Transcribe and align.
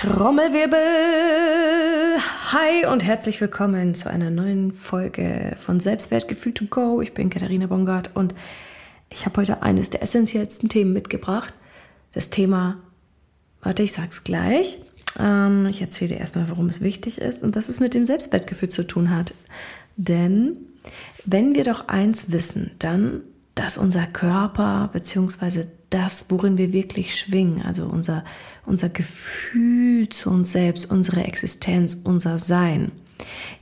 Trommelwirbel! 0.00 0.78
Hi 2.52 2.86
und 2.86 3.02
herzlich 3.04 3.40
willkommen 3.40 3.96
zu 3.96 4.08
einer 4.08 4.30
neuen 4.30 4.72
Folge 4.72 5.56
von 5.58 5.80
Selbstwertgefühl 5.80 6.54
to 6.54 6.66
go. 6.66 7.02
Ich 7.02 7.14
bin 7.14 7.30
Katharina 7.30 7.66
Bongard 7.66 8.14
und 8.14 8.32
ich 9.10 9.26
habe 9.26 9.40
heute 9.40 9.60
eines 9.64 9.90
der 9.90 10.00
essentiellsten 10.00 10.68
Themen 10.68 10.92
mitgebracht. 10.92 11.52
Das 12.12 12.30
Thema, 12.30 12.76
warte, 13.60 13.82
ich 13.82 13.90
sag's 13.90 14.22
gleich. 14.22 14.78
Ähm, 15.18 15.66
ich 15.66 15.80
erzähle 15.80 16.10
dir 16.10 16.20
erstmal, 16.20 16.48
warum 16.48 16.68
es 16.68 16.80
wichtig 16.80 17.20
ist 17.20 17.42
und 17.42 17.56
was 17.56 17.68
es 17.68 17.80
mit 17.80 17.92
dem 17.92 18.04
Selbstwertgefühl 18.04 18.68
zu 18.68 18.86
tun 18.86 19.10
hat. 19.10 19.34
Denn 19.96 20.58
wenn 21.24 21.56
wir 21.56 21.64
doch 21.64 21.88
eins 21.88 22.30
wissen, 22.30 22.70
dann, 22.78 23.22
dass 23.58 23.76
unser 23.76 24.06
Körper 24.06 24.88
bzw. 24.92 25.64
das, 25.90 26.26
worin 26.28 26.58
wir 26.58 26.72
wirklich 26.72 27.18
schwingen, 27.18 27.62
also 27.62 27.86
unser, 27.86 28.24
unser 28.64 28.88
Gefühl 28.88 30.08
zu 30.08 30.30
uns 30.30 30.52
selbst, 30.52 30.88
unsere 30.88 31.24
Existenz, 31.24 32.00
unser 32.04 32.38
Sein, 32.38 32.92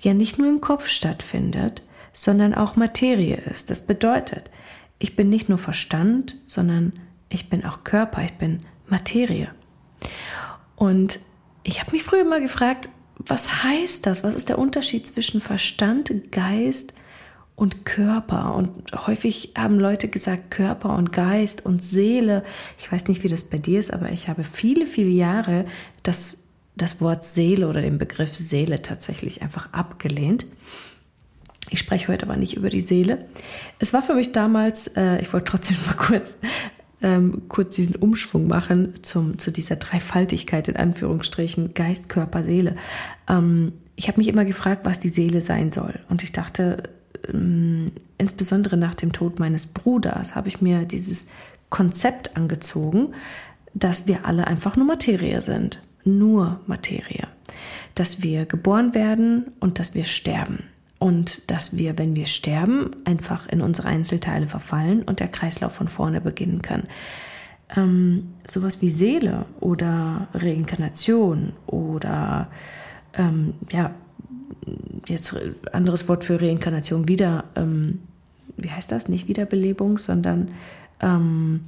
ja 0.02 0.12
nicht 0.12 0.38
nur 0.38 0.48
im 0.48 0.60
Kopf 0.60 0.88
stattfindet, 0.88 1.80
sondern 2.12 2.52
auch 2.52 2.77
Materie 2.77 3.37
ist. 3.37 3.70
Das 3.70 3.87
bedeutet, 3.87 4.51
ich 4.98 5.16
bin 5.16 5.30
nicht 5.30 5.48
nur 5.48 5.56
Verstand, 5.56 6.37
sondern 6.45 6.92
ich 7.30 7.48
bin 7.48 7.65
auch 7.65 7.82
Körper, 7.82 8.23
ich 8.23 8.34
bin 8.34 8.66
Materie. 8.88 9.48
Und 10.76 11.20
ich 11.62 11.80
habe 11.80 11.92
mich 11.92 12.02
früher 12.02 12.20
immer 12.20 12.40
gefragt, 12.40 12.90
was 13.18 13.65
heißt 13.65 14.04
das? 14.04 14.24
Was 14.24 14.34
ist 14.34 14.51
der 14.51 14.59
Unterschied 14.59 15.06
zwischen 15.06 15.40
Verstand, 15.40 16.12
Geist 16.32 16.92
und 16.92 17.05
Körper? 17.84 18.55
Und 18.55 18.70
häufig 19.06 19.52
haben 19.57 19.80
Leute 19.80 20.09
gesagt 20.09 20.51
Körper 20.51 20.96
und 20.96 21.12
Geist 21.12 21.65
und 21.65 21.82
Seele. 21.82 22.45
Ich 22.79 22.90
weiß 22.90 23.09
nicht, 23.09 23.24
wie 23.24 23.29
das 23.29 23.45
bei 23.45 23.59
dir 23.59 23.80
ist, 23.80 23.93
aber 23.93 24.10
ich 24.10 24.29
habe 24.29 24.45
viele, 24.45 24.87
viele 24.87 25.10
Jahre 25.10 25.65
das, 26.02 26.43
das 26.77 27.01
Wort 27.01 27.24
Seele 27.24 27.68
oder 27.68 27.80
den 27.80 27.99
Begriff 27.99 28.34
Seele 28.34 28.82
tatsächlich 28.82 29.43
einfach 29.43 29.73
abgelehnt. 29.73 30.46
Ich 31.71 31.80
spreche 31.80 32.09
heute 32.09 32.27
aber 32.27 32.37
nicht 32.37 32.57
über 32.57 32.71
die 32.71 32.80
Seele. 32.80 33.27
Es 33.79 33.93
war 33.93 34.02
für 34.02 34.15
mich 34.15 34.32
damals, 34.32 34.87
äh, 34.88 35.21
ich 35.21 35.32
wollte 35.32 35.51
trotzdem 35.51 35.77
mal 35.87 35.95
kurz 35.95 36.34
ähm, 37.02 37.43
kurz 37.49 37.74
diesen 37.74 37.96
Umschwung 37.96 38.46
machen 38.46 38.95
zum, 39.02 39.38
zu 39.38 39.51
dieser 39.51 39.77
Dreifaltigkeit 39.77 40.68
in 40.68 40.77
Anführungsstrichen, 40.77 41.74
Geist, 41.74 42.09
Körper, 42.09 42.45
Seele. 42.45 42.77
Ähm, 43.29 43.73
ich 43.96 44.09
habe 44.09 44.18
mich 44.18 44.29
immer 44.29 44.45
gefragt, 44.45 44.82
was 44.84 45.01
die 45.01 45.09
Seele 45.09 45.43
sein 45.43 45.71
soll. 45.71 46.01
Und 46.09 46.23
ich 46.23 46.32
dachte, 46.32 46.84
ähm, 47.32 47.87
insbesondere 48.19 48.77
nach 48.77 48.95
dem 48.95 49.13
Tod 49.13 49.38
meines 49.38 49.66
Bruders, 49.66 50.35
habe 50.35 50.49
ich 50.49 50.60
mir 50.60 50.85
dieses 50.85 51.29
Konzept 51.71 52.37
angezogen, 52.37 53.15
dass 53.74 54.07
wir 54.07 54.24
alle 54.24 54.46
einfach 54.46 54.77
nur 54.77 54.87
Materie 54.87 55.43
sind. 55.43 55.83
Nur 56.05 56.60
Materie. 56.66 57.27
Dass 57.95 58.23
wir 58.23 58.46
geboren 58.46 58.95
werden 58.95 59.52
und 59.60 59.79
dass 59.79 59.95
wir 59.95 60.05
sterben 60.05 60.65
und 60.99 61.51
dass 61.51 61.77
wir, 61.77 61.99
wenn 61.99 62.16
wir 62.16 62.27
sterben, 62.27 62.96
einfach 63.05 63.49
in 63.49 63.61
unsere 63.61 63.88
Einzelteile 63.88 64.47
verfallen 64.47 65.03
und 65.03 65.21
der 65.21 65.28
Kreislauf 65.28 65.75
von 65.75 65.88
vorne 65.88 66.21
beginnen 66.21 66.62
kann. 66.62 66.84
Ähm, 67.77 68.34
sowas 68.49 68.81
wie 68.81 68.91
Seele 68.91 69.44
oder 69.61 70.28
Reinkarnation 70.33 71.53
oder 71.66 72.49
ähm, 73.15 73.55
ja, 73.71 73.94
jetzt 75.06 75.34
anderes 75.72 76.09
Wort 76.09 76.25
für 76.25 76.41
Reinkarnation, 76.41 77.09
wieder, 77.09 77.44
ähm, 77.54 78.00
wie 78.56 78.71
heißt 78.71 78.91
das? 78.93 79.09
Nicht 79.09 79.28
Wiederbelebung, 79.28 79.99
sondern 79.99 80.53
ähm, 81.00 81.60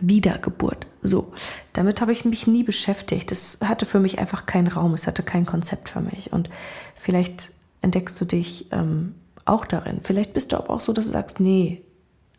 Wiedergeburt. 0.00 0.86
So, 1.02 1.32
damit 1.72 2.00
habe 2.00 2.12
ich 2.12 2.24
mich 2.24 2.46
nie 2.46 2.62
beschäftigt. 2.62 3.30
Das 3.30 3.58
hatte 3.62 3.86
für 3.86 4.00
mich 4.00 4.18
einfach 4.18 4.46
keinen 4.46 4.68
Raum, 4.68 4.94
es 4.94 5.06
hatte 5.06 5.22
kein 5.22 5.46
Konzept 5.46 5.88
für 5.88 6.00
mich. 6.00 6.32
Und 6.32 6.48
vielleicht 6.96 7.52
entdeckst 7.82 8.20
du 8.20 8.24
dich 8.24 8.66
ähm, 8.72 9.14
auch 9.44 9.64
darin. 9.66 10.00
Vielleicht 10.02 10.34
bist 10.34 10.52
du 10.52 10.56
aber 10.56 10.70
auch 10.70 10.80
so, 10.80 10.92
dass 10.92 11.06
du 11.06 11.12
sagst, 11.12 11.40
nee, 11.40 11.82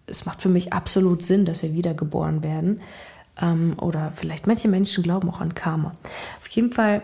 es 0.08 0.26
macht 0.26 0.42
für 0.42 0.50
mich 0.50 0.74
absolut 0.74 1.24
Sinn, 1.24 1.46
dass 1.46 1.64
wir 1.64 1.74
wiedergeboren 1.74 2.44
werden. 2.44 2.82
Ähm, 3.42 3.76
oder 3.80 4.12
vielleicht 4.16 4.48
manche 4.48 4.68
Menschen 4.68 5.04
glauben 5.04 5.30
auch 5.30 5.42
an 5.42 5.56
Karma. 5.56 5.96
Auf 6.42 6.48
jeden 6.50 6.72
Fall 6.72 7.02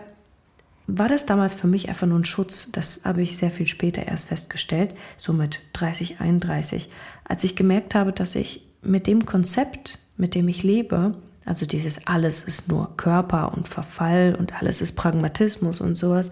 war 0.98 1.08
das 1.08 1.26
damals 1.26 1.54
für 1.54 1.66
mich 1.66 1.88
einfach 1.88 2.06
nur 2.06 2.18
ein 2.18 2.24
Schutz. 2.24 2.68
Das 2.72 3.00
habe 3.04 3.22
ich 3.22 3.36
sehr 3.36 3.50
viel 3.50 3.66
später 3.66 4.06
erst 4.06 4.28
festgestellt, 4.28 4.94
so 5.16 5.32
mit 5.32 5.60
30, 5.74 6.20
31, 6.20 6.90
als 7.24 7.44
ich 7.44 7.56
gemerkt 7.56 7.94
habe, 7.94 8.12
dass 8.12 8.34
ich 8.34 8.62
mit 8.82 9.06
dem 9.06 9.26
Konzept, 9.26 9.98
mit 10.16 10.34
dem 10.34 10.48
ich 10.48 10.62
lebe, 10.62 11.14
also 11.44 11.66
dieses 11.66 12.06
alles 12.06 12.42
ist 12.42 12.68
nur 12.68 12.96
Körper 12.96 13.52
und 13.56 13.68
Verfall 13.68 14.36
und 14.38 14.60
alles 14.60 14.80
ist 14.80 14.92
Pragmatismus 14.92 15.80
und 15.80 15.96
sowas, 15.96 16.30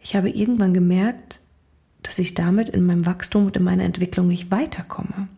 ich 0.00 0.16
habe 0.16 0.30
irgendwann 0.30 0.74
gemerkt, 0.74 1.40
dass 2.02 2.18
ich 2.18 2.34
damit 2.34 2.68
in 2.70 2.86
meinem 2.86 3.06
Wachstum 3.06 3.46
und 3.46 3.56
in 3.56 3.62
meiner 3.62 3.84
Entwicklung 3.84 4.28
nicht 4.28 4.50
weiterkomme, 4.50 5.28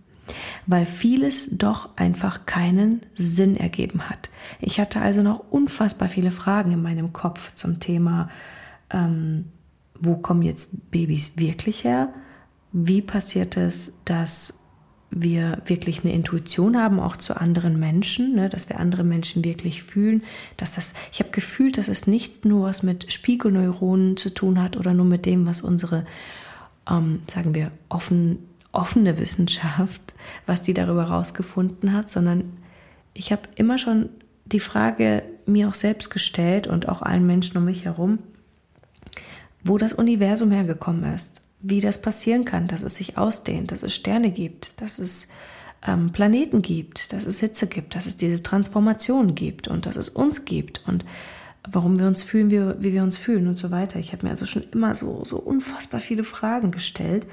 weil 0.66 0.86
vieles 0.86 1.48
doch 1.50 1.96
einfach 1.96 2.46
keinen 2.46 3.00
Sinn 3.14 3.56
ergeben 3.56 4.08
hat. 4.08 4.30
Ich 4.60 4.80
hatte 4.80 5.00
also 5.00 5.22
noch 5.22 5.44
unfassbar 5.50 6.08
viele 6.08 6.30
Fragen 6.30 6.72
in 6.72 6.82
meinem 6.82 7.12
Kopf 7.12 7.54
zum 7.54 7.80
Thema, 7.80 8.30
ähm, 8.90 9.46
wo 9.98 10.16
kommen 10.16 10.42
jetzt 10.42 10.90
Babys 10.90 11.36
wirklich 11.36 11.84
her? 11.84 12.12
Wie 12.72 13.02
passiert 13.02 13.56
es, 13.56 13.92
dass 14.04 14.58
wir 15.10 15.58
wirklich 15.66 16.02
eine 16.02 16.12
Intuition 16.12 16.76
haben, 16.76 16.98
auch 16.98 17.16
zu 17.16 17.36
anderen 17.36 17.78
Menschen, 17.78 18.34
ne, 18.34 18.48
dass 18.48 18.68
wir 18.68 18.80
andere 18.80 19.04
Menschen 19.04 19.44
wirklich 19.44 19.82
fühlen, 19.82 20.22
dass 20.56 20.72
das, 20.74 20.94
ich 21.12 21.20
habe 21.20 21.30
gefühlt, 21.30 21.76
dass 21.76 21.88
es 21.88 22.06
nicht 22.06 22.46
nur 22.46 22.66
was 22.66 22.82
mit 22.82 23.12
Spiegelneuronen 23.12 24.16
zu 24.16 24.30
tun 24.30 24.60
hat 24.60 24.76
oder 24.76 24.94
nur 24.94 25.04
mit 25.04 25.26
dem, 25.26 25.46
was 25.46 25.60
unsere, 25.60 26.06
ähm, 26.90 27.20
sagen 27.30 27.54
wir, 27.54 27.70
offen, 27.90 28.38
offene 28.72 29.18
Wissenschaft, 29.18 30.14
was 30.46 30.62
die 30.62 30.74
darüber 30.74 31.04
rausgefunden 31.04 31.92
hat, 31.92 32.08
sondern 32.08 32.56
ich 33.14 33.30
habe 33.30 33.42
immer 33.54 33.78
schon 33.78 34.08
die 34.44 34.60
Frage 34.60 35.22
mir 35.46 35.68
auch 35.68 35.74
selbst 35.74 36.10
gestellt 36.10 36.66
und 36.66 36.88
auch 36.88 37.02
allen 37.02 37.26
Menschen 37.26 37.58
um 37.58 37.64
mich 37.64 37.84
herum, 37.84 38.18
wo 39.62 39.78
das 39.78 39.92
Universum 39.92 40.50
hergekommen 40.50 41.14
ist 41.14 41.42
wie 41.62 41.80
das 41.80 42.02
passieren 42.02 42.44
kann, 42.44 42.66
dass 42.66 42.82
es 42.82 42.96
sich 42.96 43.16
ausdehnt, 43.16 43.70
dass 43.70 43.82
es 43.82 43.94
Sterne 43.94 44.32
gibt, 44.32 44.80
dass 44.80 44.98
es 44.98 45.28
ähm, 45.86 46.10
Planeten 46.10 46.60
gibt, 46.60 47.12
dass 47.12 47.24
es 47.24 47.38
Hitze 47.40 47.68
gibt, 47.68 47.94
dass 47.94 48.06
es 48.06 48.16
diese 48.16 48.42
Transformation 48.42 49.34
gibt 49.34 49.68
und 49.68 49.86
dass 49.86 49.96
es 49.96 50.08
uns 50.08 50.44
gibt 50.44 50.82
und 50.86 51.04
warum 51.68 51.98
wir 51.98 52.08
uns 52.08 52.24
fühlen, 52.24 52.50
wie, 52.50 52.60
wie 52.82 52.92
wir 52.92 53.04
uns 53.04 53.16
fühlen 53.16 53.46
und 53.46 53.54
so 53.54 53.70
weiter. 53.70 54.00
Ich 54.00 54.12
habe 54.12 54.26
mir 54.26 54.30
also 54.30 54.44
schon 54.44 54.64
immer 54.72 54.96
so, 54.96 55.24
so 55.24 55.38
unfassbar 55.38 56.00
viele 56.00 56.24
Fragen 56.24 56.72
gestellt, 56.72 57.26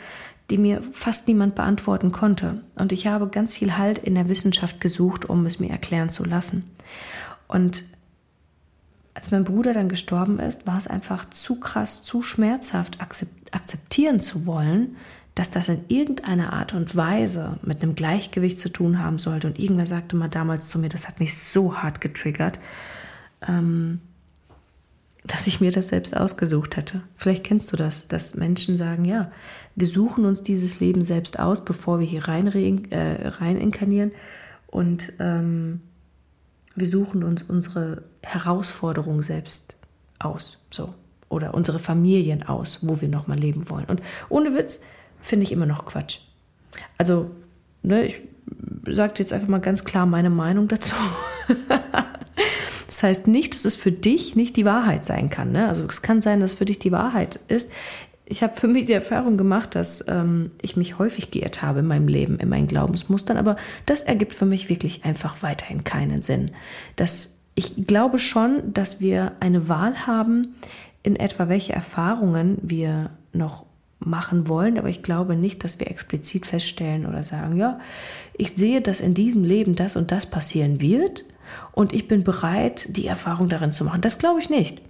die 0.50 0.58
mir 0.58 0.82
fast 0.94 1.28
niemand 1.28 1.56
beantworten 1.56 2.12
konnte. 2.12 2.62
Und 2.76 2.92
ich 2.92 3.08
habe 3.08 3.28
ganz 3.28 3.54
viel 3.54 3.78
Halt 3.78 4.00
in 4.00 4.16
der 4.16 4.30
Wissenschaft 4.30 4.82
gesucht, 4.82 5.30
um 5.30 5.46
es 5.46 5.60
mir 5.60 5.70
erklären 5.70 6.10
zu 6.10 6.24
lassen. 6.24 6.64
Und 7.48 7.84
als 9.14 9.32
mein 9.32 9.44
Bruder 9.44 9.74
dann 9.74 9.90
gestorben 9.90 10.40
ist, 10.40 10.66
war 10.66 10.78
es 10.78 10.88
einfach 10.88 11.30
zu 11.30 11.60
krass, 11.60 12.04
zu 12.04 12.22
schmerzhaft 12.22 13.00
akzeptieren 13.02 14.20
zu 14.22 14.46
wollen, 14.46 14.96
dass 15.36 15.50
das 15.50 15.70
in 15.70 15.86
irgendeiner 15.88 16.54
Art 16.54 16.74
und 16.74 16.96
Weise 16.96 17.60
mit 17.62 17.82
einem 17.82 17.96
Gleichgewicht 17.96 18.60
zu 18.60 18.70
tun 18.70 19.00
haben 19.00 19.20
sollte. 19.20 19.48
Und 19.48 19.60
irgendwer 19.60 19.88
sagte 19.88 20.16
mal 20.16 20.30
damals 20.30 20.70
zu 20.70 20.80
mir, 20.80 20.90
das 20.90 21.08
hat 21.08 21.20
mich 21.20 21.38
so 21.38 21.78
hart 21.78 22.02
getriggert, 22.02 22.60
ähm, 23.48 24.02
dass 25.26 25.48
ich 25.48 25.60
mir 25.60 25.72
das 25.72 25.90
selbst 25.90 26.16
ausgesucht 26.16 26.78
hätte. 26.78 27.02
Vielleicht 27.16 27.44
kennst 27.44 27.72
du 27.72 27.78
das, 27.78 28.08
dass 28.08 28.36
Menschen 28.36 28.78
sagen, 28.78 29.06
ja, 29.06 29.32
wir 29.76 29.88
suchen 29.88 30.26
uns 30.26 30.42
dieses 30.42 30.80
Leben 30.80 31.02
selbst 31.02 31.40
aus, 31.40 31.66
bevor 31.66 32.00
wir 32.00 32.08
hier 32.08 32.28
rein, 32.28 32.48
äh, 32.92 33.28
rein 33.28 33.58
inkarnieren. 33.58 34.12
Und 34.68 35.14
ähm, 35.20 35.82
wir 36.76 36.88
suchen 36.88 37.24
uns 37.24 37.44
unsere 37.44 38.04
Herausforderung 38.24 39.22
selbst 39.22 39.76
aus, 40.20 40.58
so 40.72 40.94
oder 41.30 41.54
unsere 41.54 41.80
Familien 41.80 42.44
aus, 42.44 42.80
wo 42.82 43.02
wir 43.02 43.08
noch 43.08 43.28
mal 43.28 43.38
leben 43.38 43.70
wollen. 43.70 43.86
Und 43.86 44.02
ohne 44.30 44.56
Witz 44.56 44.82
finde 45.22 45.44
ich 45.44 45.52
immer 45.52 45.68
noch 45.68 45.86
Quatsch. 45.86 46.20
Also, 46.98 47.30
ne, 47.84 48.06
ich 48.06 48.22
sage 48.88 49.14
jetzt 49.18 49.32
einfach 49.32 49.48
mal 49.48 49.60
ganz 49.60 49.84
klar 49.84 50.06
meine 50.06 50.30
Meinung 50.30 50.68
dazu. 50.68 50.96
das 53.00 53.04
heißt 53.04 53.28
nicht, 53.28 53.56
dass 53.56 53.64
es 53.64 53.78
für 53.78 53.94
dich 53.94 54.36
nicht 54.36 54.58
die 54.58 54.66
Wahrheit 54.66 55.06
sein 55.06 55.30
kann. 55.30 55.54
Ne? 55.54 55.70
Also 55.70 55.86
es 55.86 56.02
kann 56.02 56.22
sein, 56.22 56.42
dass 56.42 56.56
für 56.56 56.66
dich 56.66 56.80
die 56.80 56.92
Wahrheit 56.92 57.40
ist 57.48 57.72
ich 58.32 58.44
habe 58.44 58.56
für 58.56 58.68
mich 58.68 58.86
die 58.86 58.94
Erfahrung 58.94 59.38
gemacht, 59.38 59.74
dass 59.74 60.06
ähm, 60.08 60.52
ich 60.62 60.78
mich 60.78 61.00
häufig 61.00 61.32
geirrt 61.32 61.64
habe 61.64 61.80
in 61.80 61.88
meinem 61.88 62.08
Leben, 62.08 62.38
in 62.38 62.48
meinen 62.48 62.68
Glaubensmustern, 62.68 63.38
aber 63.38 63.58
das 63.88 64.04
ergibt 64.04 64.34
für 64.34 64.46
mich 64.46 64.70
wirklich 64.70 65.04
einfach 65.04 65.42
weiterhin 65.42 65.84
keinen 65.84 66.22
Sinn. 66.22 66.52
Das, 66.96 67.36
ich 67.56 67.88
glaube 67.88 68.20
schon, 68.20 68.72
dass 68.72 69.02
wir 69.02 69.32
eine 69.40 69.68
Wahl 69.68 70.06
haben, 70.06 70.56
in 71.02 71.16
etwa 71.16 71.50
welche 71.50 71.74
Erfahrungen 71.74 72.60
wir 72.62 73.10
noch 73.34 73.66
machen 73.98 74.48
wollen, 74.48 74.78
aber 74.78 74.90
ich 74.90 75.02
glaube 75.02 75.36
nicht, 75.36 75.64
dass 75.64 75.80
wir 75.80 75.90
explizit 75.90 76.46
feststellen 76.46 77.08
oder 77.08 77.24
sagen, 77.24 77.58
ja, 77.58 77.80
ich 78.38 78.52
sehe, 78.52 78.82
dass 78.82 79.00
in 79.00 79.16
diesem 79.16 79.44
Leben 79.44 79.76
das 79.76 79.96
und 79.96 80.12
das 80.12 80.28
passieren 80.28 80.82
wird 80.82 81.26
und 81.72 81.94
ich 81.94 82.08
bin 82.08 82.24
bereit, 82.24 82.88
die 82.90 83.08
Erfahrung 83.08 83.50
darin 83.50 83.72
zu 83.72 83.84
machen. 83.84 84.02
Das 84.02 84.18
glaube 84.18 84.40
ich 84.40 84.50
nicht. 84.50 84.82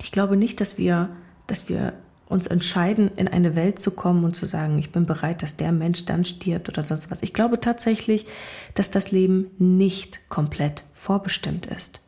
Ich 0.00 0.12
glaube 0.12 0.36
nicht, 0.36 0.60
dass 0.60 0.78
wir, 0.78 1.08
dass 1.46 1.68
wir 1.68 1.94
uns 2.28 2.46
entscheiden, 2.46 3.10
in 3.16 3.28
eine 3.28 3.54
Welt 3.54 3.78
zu 3.78 3.92
kommen 3.92 4.24
und 4.24 4.34
zu 4.34 4.46
sagen, 4.46 4.78
ich 4.78 4.90
bin 4.90 5.06
bereit, 5.06 5.42
dass 5.42 5.56
der 5.56 5.72
Mensch 5.72 6.04
dann 6.06 6.24
stirbt 6.24 6.68
oder 6.68 6.82
sonst 6.82 7.10
was. 7.10 7.22
Ich 7.22 7.32
glaube 7.32 7.60
tatsächlich, 7.60 8.26
dass 8.74 8.90
das 8.90 9.12
Leben 9.12 9.50
nicht 9.58 10.28
komplett 10.28 10.84
vorbestimmt 10.94 11.66
ist. 11.66 12.00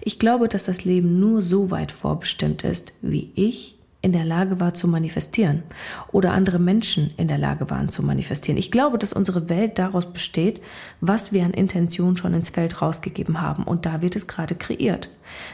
Ich 0.00 0.18
glaube, 0.18 0.48
dass 0.48 0.64
das 0.64 0.84
Leben 0.84 1.20
nur 1.20 1.42
so 1.42 1.70
weit 1.70 1.92
vorbestimmt 1.92 2.64
ist, 2.64 2.92
wie 3.00 3.30
ich 3.36 3.78
in 4.02 4.12
der 4.12 4.24
Lage 4.24 4.60
war 4.60 4.72
zu 4.72 4.88
manifestieren 4.88 5.62
oder 6.10 6.32
andere 6.32 6.58
Menschen 6.58 7.12
in 7.18 7.28
der 7.28 7.36
Lage 7.36 7.68
waren 7.68 7.90
zu 7.90 8.02
manifestieren. 8.02 8.56
Ich 8.56 8.70
glaube, 8.70 8.96
dass 8.96 9.12
unsere 9.12 9.50
Welt 9.50 9.78
daraus 9.78 10.10
besteht, 10.10 10.62
was 11.00 11.32
wir 11.32 11.44
an 11.44 11.52
Intention 11.52 12.16
schon 12.16 12.32
ins 12.32 12.50
Feld 12.50 12.80
rausgegeben 12.80 13.42
haben 13.42 13.64
und 13.64 13.84
da 13.84 14.00
wird 14.00 14.16
es 14.16 14.26
gerade 14.26 14.54
kreiert. 14.54 15.10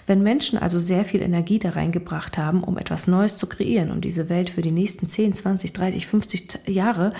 Wenn 0.06 0.22
Menschen 0.22 0.58
also 0.58 0.78
sehr 0.78 1.04
viel 1.04 1.22
Energie 1.22 1.58
da 1.58 1.70
reingebracht 1.70 2.38
haben, 2.38 2.62
um 2.62 2.78
etwas 2.78 3.08
Neues 3.08 3.36
zu 3.36 3.46
kreieren, 3.46 3.90
um 3.90 4.00
diese 4.00 4.28
Welt 4.28 4.50
für 4.50 4.62
die 4.62 4.70
nächsten 4.70 5.06
10, 5.06 5.34
20, 5.34 5.72
30, 5.72 6.06
50 6.06 6.60
Jahre 6.66 7.12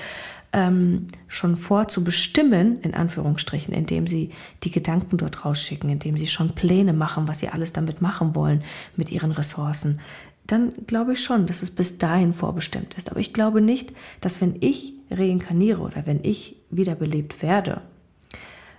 ähm, 0.53 1.09
schon 1.27 1.57
vorzubestimmen, 1.57 2.81
in 2.81 2.95
Anführungsstrichen, 2.95 3.75
indem 3.75 4.07
sie 4.07 4.31
die 4.63 4.71
Gedanken 4.71 5.19
dort 5.19 5.45
rausschicken, 5.45 5.91
indem 5.91 6.17
sie 6.17 6.27
schon 6.27 6.55
Pläne 6.55 6.93
machen, 6.93 7.27
was 7.29 7.41
sie 7.41 7.49
alles 7.49 7.73
damit 7.73 8.01
machen 8.01 8.35
wollen 8.35 8.63
mit 8.97 9.11
ihren 9.11 9.33
Ressourcen, 9.33 10.01
dann 10.47 10.73
glaube 10.87 11.15
ich 11.15 11.23
schon, 11.23 11.47
dass 11.47 11.63
es 11.63 11.71
bis 11.71 11.99
dahin 11.99 12.33
vorbestimmt 12.33 12.95
ist. 12.95 13.11
Aber 13.11 13.21
ich 13.21 13.33
glaube 13.33 13.61
nicht, 13.61 13.93
dass 14.21 14.41
wenn 14.41 14.57
ich 14.61 14.95
reinkarniere 15.11 15.81
oder 15.81 16.07
wenn 16.07 16.25
ich 16.25 16.57
wiederbelebt 16.71 17.43
werde, 17.43 17.83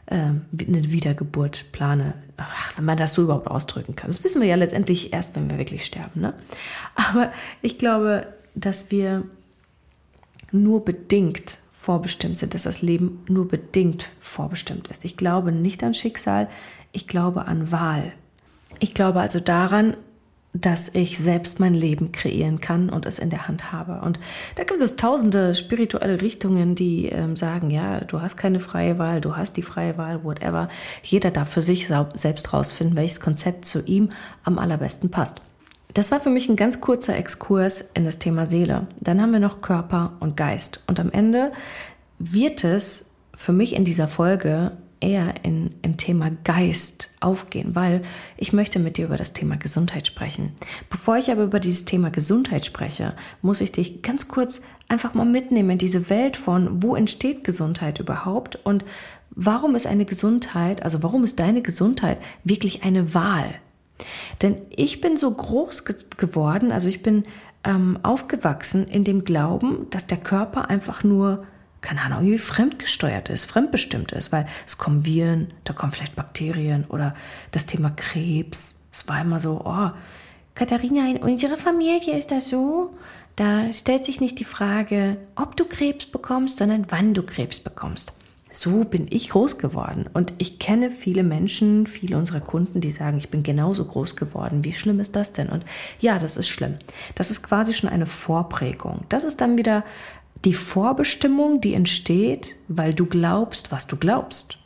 äh, 0.07 0.15
eine 0.15 0.91
Wiedergeburt 0.91 1.71
plane, 1.71 2.13
ach, 2.37 2.77
wenn 2.77 2.85
man 2.85 2.97
das 2.97 3.13
so 3.13 3.23
überhaupt 3.23 3.47
ausdrücken 3.47 3.95
kann. 3.95 4.09
Das 4.09 4.23
wissen 4.23 4.41
wir 4.41 4.47
ja 4.47 4.55
letztendlich 4.55 5.13
erst, 5.13 5.35
wenn 5.35 5.49
wir 5.49 5.57
wirklich 5.57 5.85
sterben. 5.85 6.21
Ne? 6.21 6.33
Aber 6.95 7.31
ich 7.61 7.77
glaube, 7.77 8.27
dass 8.55 8.91
wir 8.91 9.23
nur 10.51 10.85
bedingt 10.85 11.59
vorbestimmt 11.79 12.37
sind, 12.37 12.53
dass 12.53 12.63
das 12.63 12.81
Leben 12.81 13.23
nur 13.27 13.47
bedingt 13.47 14.09
vorbestimmt 14.19 14.87
ist. 14.87 15.05
Ich 15.05 15.17
glaube 15.17 15.51
nicht 15.51 15.83
an 15.83 15.93
Schicksal, 15.93 16.49
ich 16.91 17.07
glaube 17.07 17.45
an 17.45 17.71
Wahl. 17.71 18.13
Ich 18.79 18.93
glaube 18.93 19.19
also 19.19 19.39
daran, 19.39 19.95
dass 20.53 20.89
ich 20.93 21.17
selbst 21.17 21.59
mein 21.59 21.73
Leben 21.73 22.11
kreieren 22.11 22.59
kann 22.59 22.89
und 22.89 23.05
es 23.05 23.19
in 23.19 23.29
der 23.29 23.47
Hand 23.47 23.71
habe. 23.71 24.01
Und 24.03 24.19
da 24.55 24.63
gibt 24.63 24.81
es 24.81 24.95
tausende 24.95 25.53
spirituelle 25.53 26.21
Richtungen, 26.21 26.75
die 26.75 27.07
ähm, 27.07 27.35
sagen, 27.35 27.69
ja, 27.69 28.01
du 28.01 28.21
hast 28.21 28.37
keine 28.37 28.59
freie 28.59 28.97
Wahl, 28.97 29.21
du 29.21 29.35
hast 29.35 29.57
die 29.57 29.61
freie 29.61 29.97
Wahl, 29.97 30.23
whatever. 30.23 30.69
Jeder 31.03 31.31
darf 31.31 31.49
für 31.49 31.61
sich 31.61 31.87
selbst 31.87 32.53
rausfinden, 32.53 32.95
welches 32.95 33.19
Konzept 33.19 33.65
zu 33.65 33.83
ihm 33.83 34.09
am 34.43 34.57
allerbesten 34.57 35.11
passt. 35.11 35.41
Das 35.93 36.11
war 36.11 36.19
für 36.19 36.29
mich 36.29 36.49
ein 36.49 36.55
ganz 36.55 36.81
kurzer 36.81 37.15
Exkurs 37.15 37.89
in 37.93 38.05
das 38.05 38.19
Thema 38.19 38.45
Seele. 38.45 38.87
Dann 38.99 39.21
haben 39.21 39.31
wir 39.31 39.39
noch 39.39 39.61
Körper 39.61 40.13
und 40.19 40.37
Geist. 40.37 40.83
Und 40.87 40.99
am 40.99 41.11
Ende 41.11 41.51
wird 42.19 42.63
es 42.63 43.05
für 43.35 43.53
mich 43.53 43.75
in 43.75 43.85
dieser 43.85 44.07
Folge 44.07 44.71
eher 44.99 45.43
in, 45.43 45.75
im 45.81 45.97
Thema 45.97 46.31
Geist 46.43 47.11
aufgehen, 47.19 47.75
weil 47.75 48.01
ich 48.35 48.53
möchte 48.53 48.79
mit 48.79 48.97
dir 48.97 49.05
über 49.05 49.17
das 49.17 49.33
Thema 49.33 49.57
Gesundheit 49.57 50.07
sprechen. 50.07 50.53
Bevor 50.89 51.17
ich 51.17 51.31
aber 51.31 51.43
über 51.43 51.59
dieses 51.59 51.85
Thema 51.85 52.09
Gesundheit 52.09 52.65
spreche, 52.65 53.13
muss 53.41 53.61
ich 53.61 53.71
dich 53.71 54.01
ganz 54.01 54.27
kurz 54.27 54.61
einfach 54.87 55.13
mal 55.13 55.25
mitnehmen 55.25 55.71
in 55.71 55.77
diese 55.77 56.09
Welt 56.09 56.37
von, 56.37 56.81
wo 56.81 56.95
entsteht 56.95 57.43
Gesundheit 57.43 57.99
überhaupt 57.99 58.57
und 58.63 58.85
warum 59.31 59.75
ist 59.75 59.87
eine 59.87 60.05
Gesundheit, 60.05 60.83
also 60.83 61.03
warum 61.03 61.23
ist 61.23 61.39
deine 61.39 61.61
Gesundheit 61.61 62.17
wirklich 62.43 62.83
eine 62.83 63.13
Wahl? 63.13 63.55
Denn 64.41 64.57
ich 64.75 65.01
bin 65.01 65.17
so 65.17 65.31
groß 65.31 65.85
ge 65.85 65.95
geworden, 66.17 66.71
also 66.71 66.87
ich 66.87 67.01
bin 67.01 67.23
ähm, 67.63 67.99
aufgewachsen 68.03 68.87
in 68.87 69.03
dem 69.03 69.23
Glauben, 69.23 69.87
dass 69.89 70.07
der 70.07 70.17
Körper 70.17 70.69
einfach 70.69 71.03
nur 71.03 71.45
keine 71.81 72.01
Ahnung, 72.01 72.19
irgendwie 72.19 72.39
fremdgesteuert 72.39 73.29
ist, 73.29 73.45
fremdbestimmt 73.45 74.11
ist, 74.11 74.31
weil 74.31 74.47
es 74.65 74.77
kommen 74.77 75.05
Viren, 75.05 75.53
da 75.63 75.73
kommen 75.73 75.91
vielleicht 75.91 76.15
Bakterien 76.15 76.85
oder 76.89 77.15
das 77.51 77.65
Thema 77.65 77.91
Krebs. 77.91 78.81
Es 78.91 79.07
war 79.07 79.21
immer 79.21 79.39
so, 79.39 79.61
oh, 79.63 79.91
Katharina, 80.55 81.09
in 81.09 81.17
unserer 81.17 81.57
Familie 81.57 82.17
ist 82.17 82.31
das 82.31 82.49
so, 82.49 82.95
da 83.35 83.71
stellt 83.71 84.05
sich 84.05 84.19
nicht 84.19 84.39
die 84.39 84.45
Frage, 84.45 85.17
ob 85.35 85.55
du 85.55 85.65
Krebs 85.65 86.07
bekommst, 86.07 86.57
sondern 86.57 86.87
wann 86.89 87.13
du 87.13 87.21
Krebs 87.21 87.59
bekommst. 87.59 88.13
So 88.51 88.85
bin 88.85 89.05
ich 89.11 89.29
groß 89.29 89.59
geworden. 89.59 90.05
Und 90.13 90.33
ich 90.39 90.57
kenne 90.57 90.89
viele 90.89 91.21
Menschen, 91.21 91.85
viele 91.85 92.17
unserer 92.17 92.39
Kunden, 92.39 92.81
die 92.81 92.89
sagen, 92.89 93.17
ich 93.17 93.29
bin 93.29 93.43
genauso 93.43 93.85
groß 93.85 94.15
geworden. 94.15 94.63
Wie 94.63 94.73
schlimm 94.73 94.99
ist 94.99 95.15
das 95.15 95.31
denn? 95.31 95.49
Und 95.49 95.63
ja, 95.99 96.17
das 96.17 96.37
ist 96.37 96.47
schlimm. 96.47 96.75
Das 97.13 97.29
ist 97.29 97.43
quasi 97.43 97.73
schon 97.73 97.89
eine 97.89 98.07
Vorprägung. 98.07 99.01
Das 99.09 99.25
ist 99.25 99.41
dann 99.41 99.59
wieder 99.59 99.83
die 100.45 100.53
Vorbestimmung, 100.53 101.61
die 101.61 101.73
entsteht, 101.73 102.55
weil 102.67 102.93
du 102.93 103.05
glaubst, 103.05 103.71
was 103.71 103.87
du 103.87 103.97
glaubst. 103.97 104.57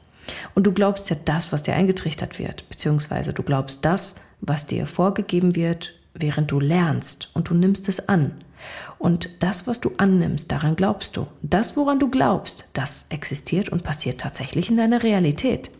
Und 0.53 0.65
du 0.65 0.71
glaubst 0.71 1.09
ja 1.09 1.15
das, 1.23 1.51
was 1.51 1.63
dir 1.63 1.73
eingetrichtert 1.73 2.39
wird, 2.39 2.68
beziehungsweise 2.69 3.33
du 3.33 3.44
glaubst 3.44 3.85
das, 3.85 4.15
was 4.39 4.65
dir 4.68 4.85
vorgegeben 4.85 5.56
wird, 5.56 5.94
während 6.13 6.51
du 6.51 6.59
lernst 6.59 7.29
und 7.33 7.50
du 7.50 7.53
nimmst 7.53 7.88
es 7.89 8.07
an. 8.07 8.44
Und 9.00 9.29
das, 9.39 9.65
was 9.65 9.81
du 9.81 9.94
annimmst, 9.97 10.51
daran 10.51 10.75
glaubst 10.75 11.18
du. 11.18 11.25
Das, 11.41 11.75
woran 11.75 12.00
du 12.00 12.09
glaubst, 12.09 12.68
das 12.73 13.07
existiert 13.09 13.69
und 13.69 13.83
passiert 13.83 14.21
tatsächlich 14.21 14.69
in 14.69 14.77
deiner 14.77 15.01
Realität. 15.01 15.71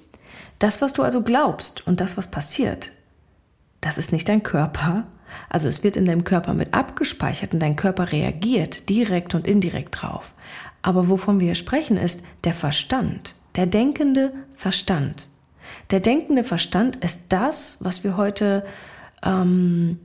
Das, 0.58 0.82
was 0.82 0.94
du 0.94 1.04
also 1.04 1.22
glaubst 1.22 1.86
und 1.86 2.02
das, 2.02 2.18
was 2.18 2.32
passiert, 2.32 2.92
das 3.80 3.98
ist 3.98 4.12
nicht 4.12 4.30
dein 4.30 4.44
Körper, 4.44 5.06
also 5.50 5.68
es 5.68 5.84
wird 5.84 5.98
in 5.98 6.06
deinem 6.06 6.24
Körper 6.24 6.54
mit 6.54 6.74
abgespeichert 6.74 7.54
und 7.54 7.60
dein 7.60 7.76
Körper 7.76 8.12
reagiert 8.12 8.90
direkt 8.90 9.36
und 9.36 9.48
indirekt 9.48 10.02
drauf. 10.02 10.34
Aber 10.82 11.10
wovon 11.10 11.40
wir 11.40 11.56
sprechen 11.56 11.98
ist 11.98 12.24
der 12.44 12.54
Verstand, 12.54 13.36
der 13.56 13.66
denkende 13.66 14.34
Verstand. 14.56 15.28
Der 15.92 16.00
denkende 16.00 16.44
Verstand 16.44 16.98
ist 16.98 17.26
das, 17.30 17.78
was 17.82 18.04
wir 18.04 18.18
heute 18.18 18.66
ähm, 19.24 20.00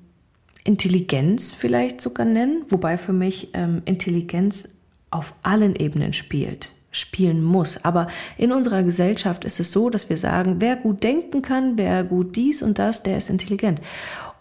Intelligenz 0.65 1.53
vielleicht 1.53 2.01
sogar 2.01 2.27
nennen, 2.27 2.65
wobei 2.69 2.99
für 2.99 3.13
mich 3.13 3.51
ähm, 3.55 3.83
Intelligenz 3.85 4.69
auf 5.11 5.35
allen 5.43 5.77
Ebenen 5.77 6.13
spielt 6.13 6.73
spielen 6.97 7.43
muss. 7.45 7.85
Aber 7.85 8.09
in 8.39 8.53
unserer 8.53 8.83
Gesellschaft 8.83 9.45
ist 9.45 9.61
es 9.61 9.71
so, 9.71 9.91
dass 9.91 10.09
wir 10.09 10.17
sagen, 10.17 10.57
wer 10.61 10.77
gut 10.77 11.03
denken 11.03 11.43
kann, 11.43 11.77
wer 11.77 12.05
gut 12.05 12.37
dies 12.37 12.63
und 12.63 12.79
das, 12.79 13.03
der 13.03 13.19
ist 13.19 13.29
intelligent. 13.29 13.81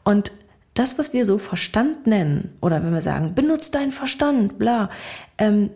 Und 0.05 0.31
das, 0.75 0.99
was 0.99 1.13
wir 1.13 1.25
so 1.25 1.39
Verstand 1.39 2.05
nennen, 2.05 2.53
oder 2.61 2.83
wenn 2.83 2.93
wir 2.93 3.01
sagen, 3.01 3.33
benutzt 3.33 3.73
deinen 3.73 3.91
Verstand, 3.91 4.59
bla, 4.59 4.91
ähm, 5.37 5.71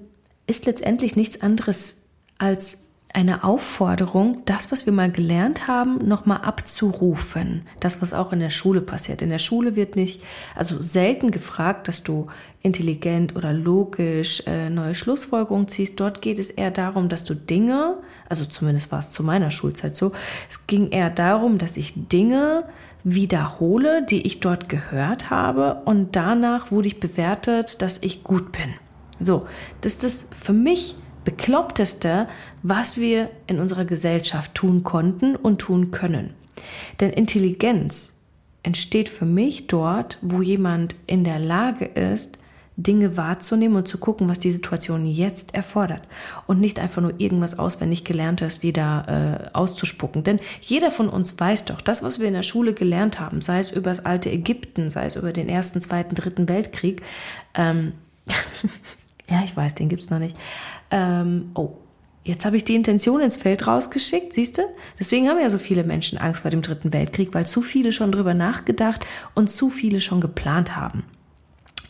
ist 0.45 0.65
letztendlich 0.65 1.15
nichts 1.15 1.41
anderes 1.41 1.97
als 2.37 2.79
eine 3.11 3.43
Aufforderung, 3.43 4.43
das, 4.45 4.71
was 4.71 4.85
wir 4.85 4.93
mal 4.93 5.11
gelernt 5.11 5.67
haben, 5.67 5.97
nochmal 6.07 6.41
abzurufen. 6.41 7.63
Das, 7.79 8.03
was 8.03 8.13
auch 8.13 8.31
in 8.33 8.39
der 8.39 8.51
Schule 8.51 8.81
passiert. 8.81 9.23
In 9.23 9.31
der 9.31 9.39
Schule 9.39 9.75
wird 9.75 9.95
nicht, 9.95 10.21
also 10.55 10.79
selten 10.79 11.31
gefragt, 11.31 11.87
dass 11.87 12.03
du 12.03 12.27
intelligent 12.61 13.35
oder 13.35 13.51
logisch 13.51 14.43
äh, 14.45 14.69
neue 14.69 14.93
Schlussfolgerungen 14.93 15.67
ziehst. 15.69 15.99
Dort 15.99 16.21
geht 16.21 16.37
es 16.37 16.51
eher 16.51 16.69
darum, 16.69 17.09
dass 17.09 17.23
du 17.23 17.33
Dinge, 17.33 17.97
also 18.27 18.45
zumindest 18.45 18.91
war 18.91 18.99
es 18.99 19.11
zu 19.11 19.23
meiner 19.23 19.49
Schulzeit 19.49 19.95
so, 19.95 20.11
es 20.47 20.67
ging 20.67 20.91
eher 20.91 21.09
darum, 21.09 21.57
dass 21.57 21.77
ich 21.77 21.93
Dinge 21.95 22.65
wiederhole, 23.03 24.05
die 24.05 24.21
ich 24.21 24.39
dort 24.39 24.69
gehört 24.69 25.29
habe 25.29 25.81
und 25.85 26.15
danach 26.15 26.71
wurde 26.71 26.87
ich 26.87 26.99
bewertet, 26.99 27.81
dass 27.81 27.99
ich 28.01 28.23
gut 28.23 28.51
bin. 28.51 28.73
So, 29.19 29.47
das 29.81 29.93
ist 29.93 30.03
das 30.03 30.27
für 30.31 30.53
mich 30.53 30.95
bekloppteste, 31.23 32.27
was 32.63 32.97
wir 32.97 33.29
in 33.47 33.59
unserer 33.59 33.85
Gesellschaft 33.85 34.55
tun 34.55 34.83
konnten 34.83 35.35
und 35.35 35.59
tun 35.59 35.91
können. 35.91 36.33
Denn 36.99 37.11
Intelligenz 37.11 38.15
entsteht 38.63 39.09
für 39.09 39.25
mich 39.25 39.67
dort, 39.67 40.17
wo 40.21 40.41
jemand 40.41 40.95
in 41.07 41.23
der 41.23 41.39
Lage 41.39 41.85
ist, 41.85 42.37
Dinge 42.83 43.17
wahrzunehmen 43.17 43.77
und 43.77 43.87
zu 43.87 43.97
gucken, 43.97 44.29
was 44.29 44.39
die 44.39 44.51
Situation 44.51 45.05
jetzt 45.05 45.53
erfordert. 45.53 46.03
Und 46.47 46.61
nicht 46.61 46.79
einfach 46.79 47.01
nur 47.01 47.19
irgendwas 47.19 47.59
auswendig 47.59 48.05
gelerntes 48.05 48.63
wieder 48.63 49.49
äh, 49.53 49.55
auszuspucken. 49.55 50.23
Denn 50.23 50.39
jeder 50.61 50.89
von 50.89 51.09
uns 51.09 51.37
weiß 51.37 51.65
doch, 51.65 51.81
das, 51.81 52.03
was 52.03 52.19
wir 52.19 52.27
in 52.27 52.33
der 52.33 52.43
Schule 52.43 52.73
gelernt 52.73 53.19
haben, 53.19 53.41
sei 53.41 53.59
es 53.59 53.71
über 53.71 53.89
das 53.89 54.05
alte 54.05 54.31
Ägypten, 54.31 54.89
sei 54.89 55.07
es 55.07 55.17
über 55.17 55.33
den 55.33 55.49
ersten, 55.49 55.81
zweiten, 55.81 56.15
dritten 56.15 56.47
Weltkrieg, 56.47 57.01
ähm, 57.53 57.93
ja, 59.29 59.43
ich 59.43 59.55
weiß, 59.57 59.75
den 59.75 59.89
gibt 59.89 60.03
es 60.03 60.09
noch 60.09 60.19
nicht. 60.19 60.37
Ähm, 60.91 61.51
oh, 61.55 61.73
Jetzt 62.25 62.45
habe 62.45 62.57
ich 62.57 62.65
die 62.65 62.75
Intention 62.75 63.21
ins 63.21 63.37
Feld 63.37 63.65
rausgeschickt, 63.65 64.33
siehst 64.33 64.57
du? 64.57 64.61
Deswegen 64.99 65.29
haben 65.29 65.39
ja 65.39 65.49
so 65.49 65.57
viele 65.57 65.83
Menschen 65.83 66.19
Angst 66.19 66.41
vor 66.41 66.51
dem 66.51 66.61
Dritten 66.61 66.93
Weltkrieg, 66.93 67.33
weil 67.33 67.47
zu 67.47 67.61
viele 67.61 67.91
schon 67.91 68.11
drüber 68.11 68.33
nachgedacht 68.33 69.05
und 69.35 69.49
zu 69.49 69.69
viele 69.69 69.99
schon 69.99 70.21
geplant 70.21 70.75
haben 70.75 71.05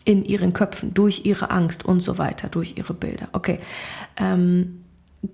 in 0.10 0.26
ihren 0.26 0.54
Köpfen, 0.54 0.92
durch 0.96 1.24
ihre 1.26 1.52
Angst 1.52 1.86
und 1.86 2.02
so 2.02 2.18
weiter, 2.18 2.48
durch 2.50 2.76
ihre 2.78 2.96
Bilder. 2.96 3.30
Okay. 3.32 3.60
Ähm, 4.18 4.84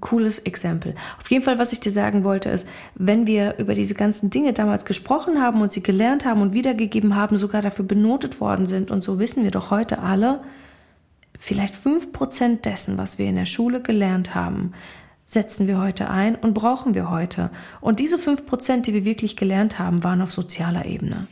cooles 0.01 0.39
Exempel. 0.39 0.96
Auf 1.17 1.32
jeden 1.32 1.46
Fall, 1.46 1.60
was 1.60 1.72
ich 1.72 1.79
dir 1.79 1.94
sagen 1.94 2.25
wollte, 2.25 2.50
ist, 2.50 2.67
wenn 2.96 3.25
wir 3.25 3.55
über 3.58 3.74
diese 3.74 3.94
ganzen 3.94 4.32
Dinge 4.32 4.51
damals 4.51 4.84
gesprochen 4.84 5.41
haben 5.41 5.62
und 5.62 5.72
sie 5.72 5.82
gelernt 5.82 6.25
haben 6.25 6.41
und 6.41 6.51
wiedergegeben 6.51 7.15
haben, 7.15 7.38
sogar 7.38 7.62
dafür 7.62 7.86
benotet 7.86 8.41
worden 8.41 8.65
sind 8.65 8.91
und 8.91 9.01
so 9.01 9.17
wissen 9.17 9.46
wir 9.46 9.51
doch 9.51 9.72
heute 9.72 10.00
alle, 10.00 10.41
vielleicht 11.39 11.75
fünf 11.75 12.12
Prozent 12.12 12.65
dessen, 12.65 12.98
was 12.98 13.17
wir 13.17 13.27
in 13.27 13.38
der 13.38 13.46
Schule 13.46 13.82
gelernt 13.82 14.36
haben, 14.36 14.74
setzen 15.24 15.67
wir 15.67 15.79
heute 15.79 16.10
ein 16.10 16.36
und 16.36 16.53
brauchen 16.53 16.96
wir 16.96 17.10
heute. 17.10 17.50
Und 17.79 18.01
diese 18.01 18.20
fünf 18.20 18.46
Prozent, 18.46 18.88
die 18.88 18.94
wir 18.94 19.05
wirklich 19.05 19.38
gelernt 19.38 19.79
haben, 19.79 20.03
waren 20.03 20.22
auf 20.22 20.34
sozialer 20.34 20.86
Ebene. 20.86 21.27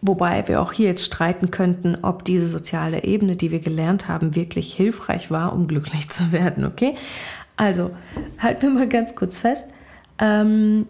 Wobei 0.00 0.46
wir 0.46 0.62
auch 0.62 0.72
hier 0.72 0.86
jetzt 0.88 1.04
streiten 1.04 1.50
könnten, 1.50 1.98
ob 2.02 2.24
diese 2.24 2.46
soziale 2.46 3.02
Ebene, 3.02 3.34
die 3.34 3.50
wir 3.50 3.58
gelernt 3.58 4.06
haben, 4.06 4.36
wirklich 4.36 4.72
hilfreich 4.72 5.30
war, 5.30 5.52
um 5.52 5.66
glücklich 5.66 6.08
zu 6.08 6.30
werden, 6.32 6.64
okay? 6.64 6.94
Also, 7.56 7.90
halten 8.38 8.62
wir 8.62 8.70
mal 8.70 8.88
ganz 8.88 9.16
kurz 9.16 9.36
fest. 9.36 9.66
Ähm, 10.20 10.86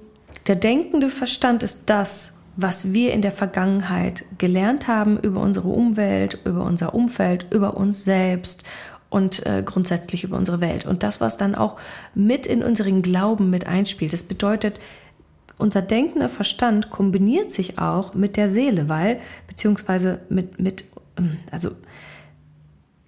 der 0.47 0.57
denkende 0.57 1.09
Verstand 1.09 1.63
ist 1.63 1.83
das, 1.87 2.35
was 2.57 2.93
wir 2.93 3.13
in 3.13 3.23
der 3.23 3.33
Vergangenheit 3.33 4.25
gelernt 4.37 4.89
haben 4.89 5.19
über 5.19 5.41
unsere 5.41 5.69
Umwelt, 5.69 6.39
über 6.45 6.65
unser 6.65 6.93
Umfeld, 6.93 7.47
über 7.51 7.77
uns 7.77 8.05
selbst 8.05 8.65
und 9.11 9.47
äh, 9.47 9.63
grundsätzlich 9.65 10.25
über 10.25 10.37
unsere 10.37 10.61
Welt. 10.61 10.85
Und 10.85 11.03
das, 11.03 11.21
was 11.21 11.37
dann 11.37 11.55
auch 11.55 11.77
mit 12.15 12.47
in 12.47 12.63
unseren 12.63 13.01
Glauben 13.03 13.49
mit 13.49 13.67
einspielt. 13.67 14.13
Das 14.13 14.25
bedeutet, 14.25 14.81
unser 15.59 15.83
denkender 15.83 16.29
Verstand 16.29 16.91
kombiniert 16.91 17.53
sich 17.53 17.79
auch 17.79 18.15
mit 18.15 18.37
der 18.37 18.49
Seele, 18.49 18.89
weil, 18.89 19.21
beziehungsweise 19.47 20.21
mit, 20.29 20.61
mit 20.61 20.85
ähm, 21.19 21.39
also 21.51 21.71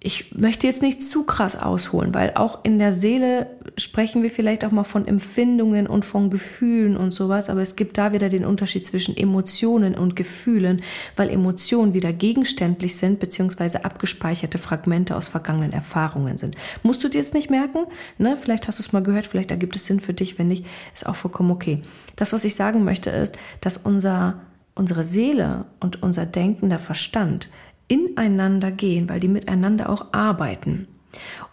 ich 0.03 0.33
möchte 0.35 0.65
jetzt 0.65 0.81
nicht 0.81 1.03
zu 1.03 1.23
krass 1.23 1.55
ausholen, 1.55 2.11
weil 2.15 2.31
auch 2.33 2.65
in 2.65 2.79
der 2.79 2.91
Seele 2.91 3.45
sprechen 3.77 4.23
wir 4.23 4.31
vielleicht 4.31 4.65
auch 4.65 4.71
mal 4.71 4.83
von 4.83 5.07
Empfindungen 5.07 5.85
und 5.85 6.05
von 6.05 6.31
Gefühlen 6.31 6.97
und 6.97 7.13
sowas, 7.13 7.51
aber 7.51 7.61
es 7.61 7.75
gibt 7.75 7.99
da 7.99 8.11
wieder 8.11 8.27
den 8.27 8.43
Unterschied 8.43 8.83
zwischen 8.87 9.15
Emotionen 9.15 9.93
und 9.93 10.15
Gefühlen, 10.15 10.81
weil 11.15 11.29
Emotionen 11.29 11.93
wieder 11.93 12.13
gegenständlich 12.13 12.95
sind, 12.95 13.19
beziehungsweise 13.19 13.85
abgespeicherte 13.85 14.57
Fragmente 14.57 15.15
aus 15.15 15.27
vergangenen 15.27 15.71
Erfahrungen 15.71 16.39
sind. 16.39 16.55
Musst 16.81 17.03
du 17.03 17.07
dir 17.07 17.19
jetzt 17.19 17.35
nicht 17.35 17.51
merken, 17.51 17.85
ne? 18.17 18.35
Vielleicht 18.37 18.67
hast 18.67 18.79
du 18.79 18.83
es 18.83 18.93
mal 18.93 19.03
gehört, 19.03 19.27
vielleicht 19.27 19.51
ergibt 19.51 19.75
es 19.75 19.85
Sinn 19.85 19.99
für 19.99 20.15
dich, 20.15 20.39
wenn 20.39 20.47
nicht, 20.47 20.65
ist 20.95 21.05
auch 21.05 21.15
vollkommen 21.15 21.51
okay. 21.51 21.83
Das, 22.15 22.33
was 22.33 22.43
ich 22.43 22.55
sagen 22.55 22.83
möchte, 22.83 23.11
ist, 23.11 23.37
dass 23.61 23.77
unser, 23.77 24.41
unsere 24.73 25.05
Seele 25.05 25.65
und 25.79 26.01
unser 26.01 26.25
denkender 26.25 26.79
Verstand 26.79 27.49
ineinander 27.91 28.71
gehen, 28.71 29.09
weil 29.09 29.19
die 29.19 29.27
miteinander 29.27 29.89
auch 29.89 30.13
arbeiten. 30.13 30.87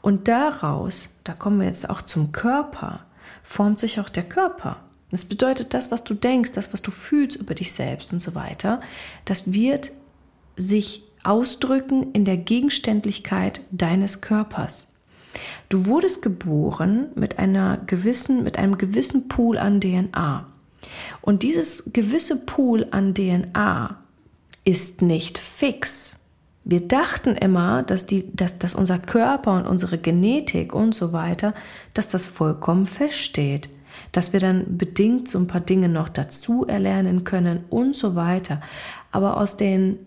Und 0.01 0.29
daraus, 0.29 1.09
da 1.25 1.33
kommen 1.33 1.59
wir 1.59 1.67
jetzt 1.67 1.91
auch 1.91 2.01
zum 2.01 2.31
Körper, 2.31 3.01
formt 3.43 3.81
sich 3.81 3.99
auch 3.99 4.09
der 4.09 4.23
Körper. 4.23 4.77
Das 5.11 5.25
bedeutet, 5.25 5.75
das, 5.75 5.91
was 5.91 6.05
du 6.05 6.15
denkst, 6.15 6.53
das, 6.53 6.73
was 6.73 6.81
du 6.81 6.93
fühlst 6.93 7.37
über 7.37 7.55
dich 7.55 7.73
selbst 7.73 8.13
und 8.13 8.21
so 8.21 8.37
weiter, 8.37 8.81
das 9.25 9.53
wird 9.53 9.91
sich 10.57 11.03
ausdrücken 11.25 12.13
in 12.13 12.25
der 12.25 12.37
Gegenständlichkeit 12.37 13.61
deines 13.73 14.21
Körpers. 14.21 14.87
Du 15.69 15.87
wurdest 15.87 16.23
geboren 16.23 17.07
mit 17.17 17.39
einer 17.39 17.79
gewissen, 17.79 18.45
mit 18.45 18.59
einem 18.59 18.79
gewissen 18.79 19.27
Pool 19.29 19.59
an 19.59 19.81
DNA. 19.81 20.47
Und 21.21 21.43
dieses 21.43 21.91
gewisse 21.93 22.37
Pool 22.37 22.87
an 22.93 23.15
DNA 23.15 23.99
ist 24.65 25.03
nicht 25.03 25.39
fix. 25.39 26.18
Wir 26.69 26.87
dachten 26.87 27.31
immer, 27.35 27.83
dass, 27.83 28.05
die, 28.05 28.31
dass, 28.37 28.59
dass 28.59 28.75
unser 28.75 28.99
Körper 28.99 29.55
und 29.55 29.67
unsere 29.67 29.97
Genetik 29.97 30.75
und 30.75 30.95
so 30.95 31.15
weiter, 31.15 31.55
dass 31.95 32.09
das 32.09 32.27
vollkommen 32.27 32.85
feststeht. 32.85 33.71
Dass 34.13 34.35
wir 34.35 34.41
dann 34.41 34.77
bedingt 34.77 35.31
so 35.31 35.39
ein 35.39 35.47
paar 35.47 35.63
Dinge 35.63 35.89
noch 35.89 36.11
dazu 36.11 36.67
erlernen 36.67 37.25
können 37.25 37.65
und 37.71 37.97
so 37.97 38.17
weiter. 38.17 38.61
Aber 39.13 39.39
aus 39.39 39.57
den 39.57 39.99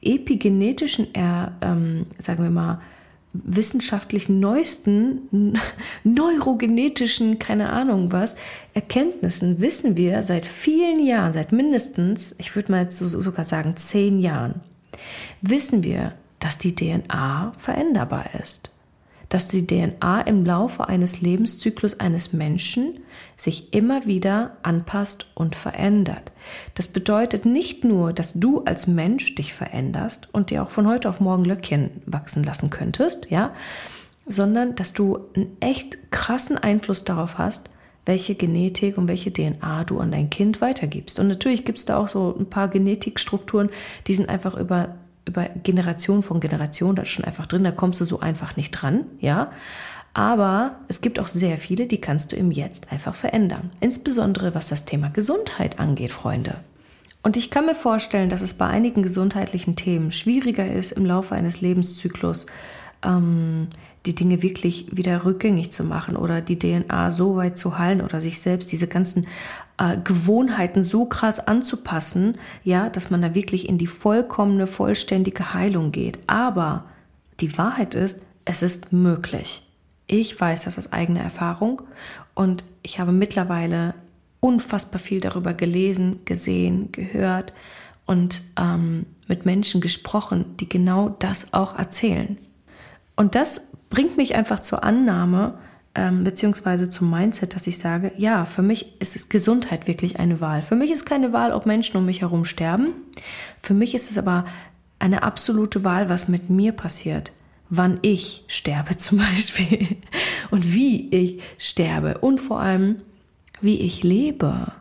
epigenetischen, 0.00 1.08
ähm, 1.14 2.06
sagen 2.20 2.44
wir 2.44 2.50
mal, 2.50 2.80
wissenschaftlichen 3.32 4.38
neuesten 4.38 5.58
neurogenetischen, 6.04 7.40
keine 7.40 7.70
Ahnung 7.70 8.12
was, 8.12 8.36
Erkenntnissen 8.74 9.60
wissen 9.60 9.96
wir 9.96 10.22
seit 10.22 10.46
vielen 10.46 11.04
Jahren, 11.04 11.32
seit 11.32 11.50
mindestens, 11.50 12.36
ich 12.38 12.54
würde 12.54 12.70
mal 12.70 12.82
jetzt 12.82 12.96
so, 12.98 13.08
sogar 13.08 13.44
sagen, 13.44 13.76
zehn 13.76 14.20
Jahren, 14.20 14.60
wissen 15.50 15.84
wir, 15.84 16.12
dass 16.40 16.58
die 16.58 16.74
DNA 16.74 17.52
veränderbar 17.58 18.26
ist. 18.42 18.70
Dass 19.28 19.48
die 19.48 19.66
DNA 19.66 20.22
im 20.22 20.44
Laufe 20.44 20.88
eines 20.88 21.20
Lebenszyklus 21.20 21.98
eines 21.98 22.32
Menschen 22.32 23.00
sich 23.36 23.72
immer 23.72 24.06
wieder 24.06 24.56
anpasst 24.62 25.26
und 25.34 25.56
verändert. 25.56 26.32
Das 26.74 26.88
bedeutet 26.88 27.46
nicht 27.46 27.84
nur, 27.84 28.12
dass 28.12 28.32
du 28.34 28.60
als 28.64 28.86
Mensch 28.86 29.34
dich 29.34 29.54
veränderst 29.54 30.28
und 30.32 30.50
dir 30.50 30.62
auch 30.62 30.70
von 30.70 30.86
heute 30.86 31.08
auf 31.08 31.20
morgen 31.20 31.44
Löckchen 31.44 32.02
wachsen 32.06 32.44
lassen 32.44 32.70
könntest, 32.70 33.26
ja, 33.30 33.54
sondern 34.26 34.74
dass 34.74 34.92
du 34.92 35.18
einen 35.34 35.56
echt 35.60 36.10
krassen 36.10 36.56
Einfluss 36.58 37.04
darauf 37.04 37.38
hast, 37.38 37.70
welche 38.06 38.34
Genetik 38.34 38.98
und 38.98 39.08
welche 39.08 39.32
DNA 39.32 39.84
du 39.84 39.98
an 39.98 40.12
dein 40.12 40.30
Kind 40.30 40.60
weitergibst. 40.60 41.18
Und 41.18 41.28
natürlich 41.28 41.64
gibt 41.64 41.78
es 41.78 41.84
da 41.84 41.98
auch 41.98 42.08
so 42.08 42.34
ein 42.38 42.46
paar 42.46 42.68
Genetikstrukturen, 42.68 43.70
die 44.06 44.14
sind 44.14 44.28
einfach 44.28 44.54
über, 44.56 44.94
über 45.26 45.48
Generation 45.62 46.22
von 46.22 46.40
Generation, 46.40 46.96
da 46.96 47.02
ist 47.02 47.10
schon 47.10 47.24
einfach 47.24 47.46
drin, 47.46 47.64
da 47.64 47.70
kommst 47.70 48.00
du 48.00 48.04
so 48.04 48.20
einfach 48.20 48.56
nicht 48.56 48.70
dran, 48.70 49.04
ja. 49.20 49.50
Aber 50.12 50.76
es 50.86 51.00
gibt 51.00 51.18
auch 51.18 51.26
sehr 51.26 51.58
viele, 51.58 51.86
die 51.86 52.00
kannst 52.00 52.30
du 52.30 52.36
im 52.36 52.52
Jetzt 52.52 52.92
einfach 52.92 53.14
verändern. 53.14 53.70
Insbesondere 53.80 54.54
was 54.54 54.68
das 54.68 54.84
Thema 54.84 55.08
Gesundheit 55.08 55.80
angeht, 55.80 56.12
Freunde. 56.12 56.56
Und 57.24 57.36
ich 57.36 57.50
kann 57.50 57.66
mir 57.66 57.74
vorstellen, 57.74 58.28
dass 58.28 58.42
es 58.42 58.54
bei 58.54 58.66
einigen 58.66 59.02
gesundheitlichen 59.02 59.76
Themen 59.76 60.12
schwieriger 60.12 60.70
ist, 60.70 60.92
im 60.92 61.06
Laufe 61.06 61.34
eines 61.34 61.62
Lebenszyklus 61.62 62.46
ähm, 63.02 63.68
die 64.06 64.14
Dinge 64.14 64.42
wirklich 64.42 64.86
wieder 64.92 65.24
rückgängig 65.24 65.72
zu 65.72 65.84
machen 65.84 66.16
oder 66.16 66.42
die 66.42 66.58
DNA 66.58 67.10
so 67.10 67.36
weit 67.36 67.56
zu 67.56 67.78
heilen 67.78 68.02
oder 68.02 68.20
sich 68.20 68.40
selbst 68.40 68.70
diese 68.70 68.86
ganzen 68.86 69.26
äh, 69.78 69.96
Gewohnheiten 70.02 70.82
so 70.82 71.06
krass 71.06 71.40
anzupassen, 71.40 72.38
ja, 72.62 72.88
dass 72.88 73.10
man 73.10 73.22
da 73.22 73.34
wirklich 73.34 73.68
in 73.68 73.78
die 73.78 73.86
vollkommene, 73.86 74.66
vollständige 74.66 75.54
Heilung 75.54 75.92
geht. 75.92 76.18
Aber 76.26 76.84
die 77.40 77.56
Wahrheit 77.58 77.94
ist, 77.94 78.22
es 78.44 78.62
ist 78.62 78.92
möglich. 78.92 79.62
Ich 80.06 80.38
weiß 80.38 80.64
das 80.64 80.78
aus 80.78 80.92
eigener 80.92 81.20
Erfahrung 81.20 81.82
und 82.34 82.62
ich 82.82 83.00
habe 83.00 83.12
mittlerweile 83.12 83.94
unfassbar 84.40 85.00
viel 85.00 85.20
darüber 85.20 85.54
gelesen, 85.54 86.20
gesehen, 86.26 86.92
gehört 86.92 87.54
und 88.04 88.42
ähm, 88.60 89.06
mit 89.26 89.46
Menschen 89.46 89.80
gesprochen, 89.80 90.56
die 90.60 90.68
genau 90.68 91.08
das 91.18 91.54
auch 91.54 91.78
erzählen. 91.78 92.36
Und 93.16 93.34
das 93.34 93.68
bringt 93.88 94.16
mich 94.16 94.34
einfach 94.34 94.60
zur 94.60 94.84
Annahme, 94.84 95.58
ähm, 95.94 96.24
beziehungsweise 96.24 96.88
zum 96.88 97.10
Mindset, 97.10 97.54
dass 97.54 97.66
ich 97.66 97.78
sage, 97.78 98.12
ja, 98.16 98.44
für 98.44 98.62
mich 98.62 99.00
ist 99.00 99.30
Gesundheit 99.30 99.86
wirklich 99.86 100.18
eine 100.18 100.40
Wahl. 100.40 100.62
Für 100.62 100.74
mich 100.74 100.90
ist 100.90 101.04
keine 101.04 101.32
Wahl, 101.32 101.52
ob 101.52 101.66
Menschen 101.66 101.96
um 101.96 102.04
mich 102.04 102.22
herum 102.22 102.44
sterben. 102.44 102.92
Für 103.62 103.74
mich 103.74 103.94
ist 103.94 104.10
es 104.10 104.18
aber 104.18 104.44
eine 104.98 105.22
absolute 105.22 105.84
Wahl, 105.84 106.08
was 106.08 106.28
mit 106.28 106.50
mir 106.50 106.72
passiert. 106.72 107.32
Wann 107.70 107.98
ich 108.02 108.44
sterbe 108.48 108.96
zum 108.98 109.18
Beispiel. 109.18 109.96
Und 110.50 110.72
wie 110.72 111.08
ich 111.10 111.42
sterbe. 111.58 112.18
Und 112.18 112.40
vor 112.40 112.60
allem, 112.60 112.96
wie 113.60 113.80
ich 113.80 114.02
lebe. 114.02 114.72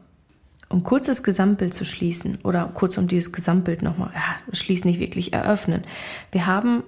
Um 0.70 0.84
kurzes 0.84 1.22
Gesamtbild 1.22 1.76
zu 1.76 1.86
schließen 1.86 2.40
oder 2.44 2.72
kurz 2.74 2.98
um 2.98 3.08
dieses 3.08 3.32
Gesamtbild 3.32 3.84
nochmal, 3.84 4.10
ja, 4.16 4.56
schließen 4.56 4.90
nicht 4.90 5.00
wirklich 5.00 5.32
eröffnen. 5.32 5.84
Wir 6.32 6.48
haben 6.48 6.82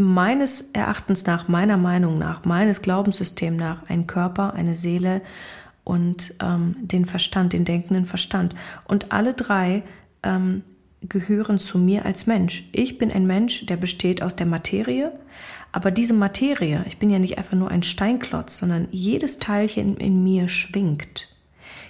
meines 0.00 0.70
Erachtens 0.72 1.26
nach, 1.26 1.48
meiner 1.48 1.76
Meinung 1.76 2.18
nach, 2.18 2.44
meines 2.44 2.82
Glaubenssystems 2.82 3.58
nach 3.58 3.88
einen 3.88 4.06
Körper, 4.06 4.54
eine 4.54 4.74
Seele 4.74 5.20
und 5.84 6.34
ähm, 6.42 6.76
den 6.80 7.06
Verstand, 7.06 7.52
den 7.52 7.64
denkenden 7.64 8.06
Verstand. 8.06 8.54
Und 8.86 9.12
alle 9.12 9.34
drei 9.34 9.82
ähm, 10.22 10.62
gehören 11.02 11.58
zu 11.58 11.78
mir 11.78 12.04
als 12.04 12.26
Mensch. 12.26 12.68
Ich 12.72 12.98
bin 12.98 13.10
ein 13.10 13.26
Mensch, 13.26 13.66
der 13.66 13.76
besteht 13.76 14.22
aus 14.22 14.36
der 14.36 14.46
Materie, 14.46 15.12
aber 15.72 15.90
diese 15.90 16.14
Materie, 16.14 16.84
ich 16.86 16.98
bin 16.98 17.10
ja 17.10 17.18
nicht 17.18 17.38
einfach 17.38 17.56
nur 17.56 17.70
ein 17.70 17.82
Steinklotz, 17.82 18.58
sondern 18.58 18.88
jedes 18.90 19.38
Teilchen 19.38 19.96
in 19.96 20.22
mir 20.22 20.48
schwingt. 20.48 21.28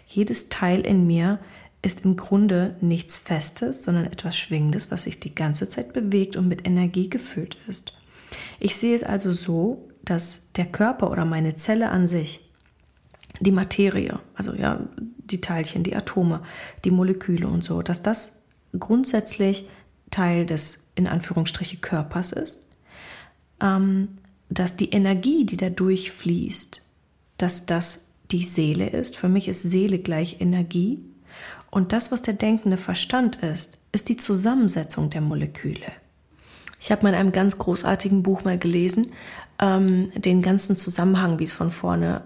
Jedes 0.06 0.48
Teil 0.48 0.80
in 0.80 1.06
mir 1.06 1.38
ist 1.82 2.04
im 2.04 2.16
Grunde 2.16 2.76
nichts 2.80 3.16
Festes, 3.16 3.84
sondern 3.84 4.04
etwas 4.06 4.36
Schwingendes, 4.36 4.90
was 4.90 5.04
sich 5.04 5.18
die 5.18 5.34
ganze 5.34 5.68
Zeit 5.68 5.92
bewegt 5.92 6.36
und 6.36 6.46
mit 6.46 6.66
Energie 6.66 7.08
gefüllt 7.08 7.56
ist. 7.68 7.94
Ich 8.60 8.76
sehe 8.76 8.94
es 8.94 9.02
also 9.02 9.32
so, 9.32 9.88
dass 10.04 10.42
der 10.56 10.66
Körper 10.66 11.10
oder 11.10 11.24
meine 11.24 11.56
Zelle 11.56 11.90
an 11.90 12.06
sich, 12.06 12.48
die 13.40 13.52
Materie, 13.52 14.20
also 14.34 14.54
ja, 14.54 14.80
die 14.98 15.40
Teilchen, 15.40 15.82
die 15.82 15.96
Atome, 15.96 16.42
die 16.84 16.90
Moleküle 16.90 17.48
und 17.48 17.64
so, 17.64 17.82
dass 17.82 18.02
das 18.02 18.32
grundsätzlich 18.78 19.68
Teil 20.10 20.46
des 20.46 20.86
in 20.94 21.06
Anführungsstriche 21.06 21.78
Körpers 21.78 22.32
ist, 22.32 22.62
ähm, 23.60 24.18
dass 24.48 24.76
die 24.76 24.90
Energie, 24.90 25.46
die 25.46 25.56
da 25.56 25.70
durchfließt, 25.70 26.82
dass 27.38 27.66
das 27.66 28.06
die 28.30 28.44
Seele 28.44 28.88
ist. 28.88 29.16
Für 29.16 29.28
mich 29.28 29.48
ist 29.48 29.62
Seele 29.62 29.98
gleich 29.98 30.40
Energie. 30.40 30.98
Und 31.70 31.92
das, 31.92 32.12
was 32.12 32.22
der 32.22 32.34
denkende 32.34 32.76
Verstand 32.76 33.36
ist, 33.36 33.78
ist 33.92 34.08
die 34.08 34.16
Zusammensetzung 34.16 35.08
der 35.10 35.20
Moleküle. 35.20 35.92
Ich 36.80 36.90
habe 36.90 37.02
mal 37.02 37.10
in 37.10 37.14
einem 37.14 37.32
ganz 37.32 37.58
großartigen 37.58 38.22
Buch 38.22 38.44
mal 38.44 38.58
gelesen, 38.58 39.12
ähm, 39.60 40.10
den 40.14 40.40
ganzen 40.40 40.76
Zusammenhang, 40.76 41.38
wie 41.38 41.44
es 41.44 41.52
von 41.52 41.70
vorne 41.70 42.22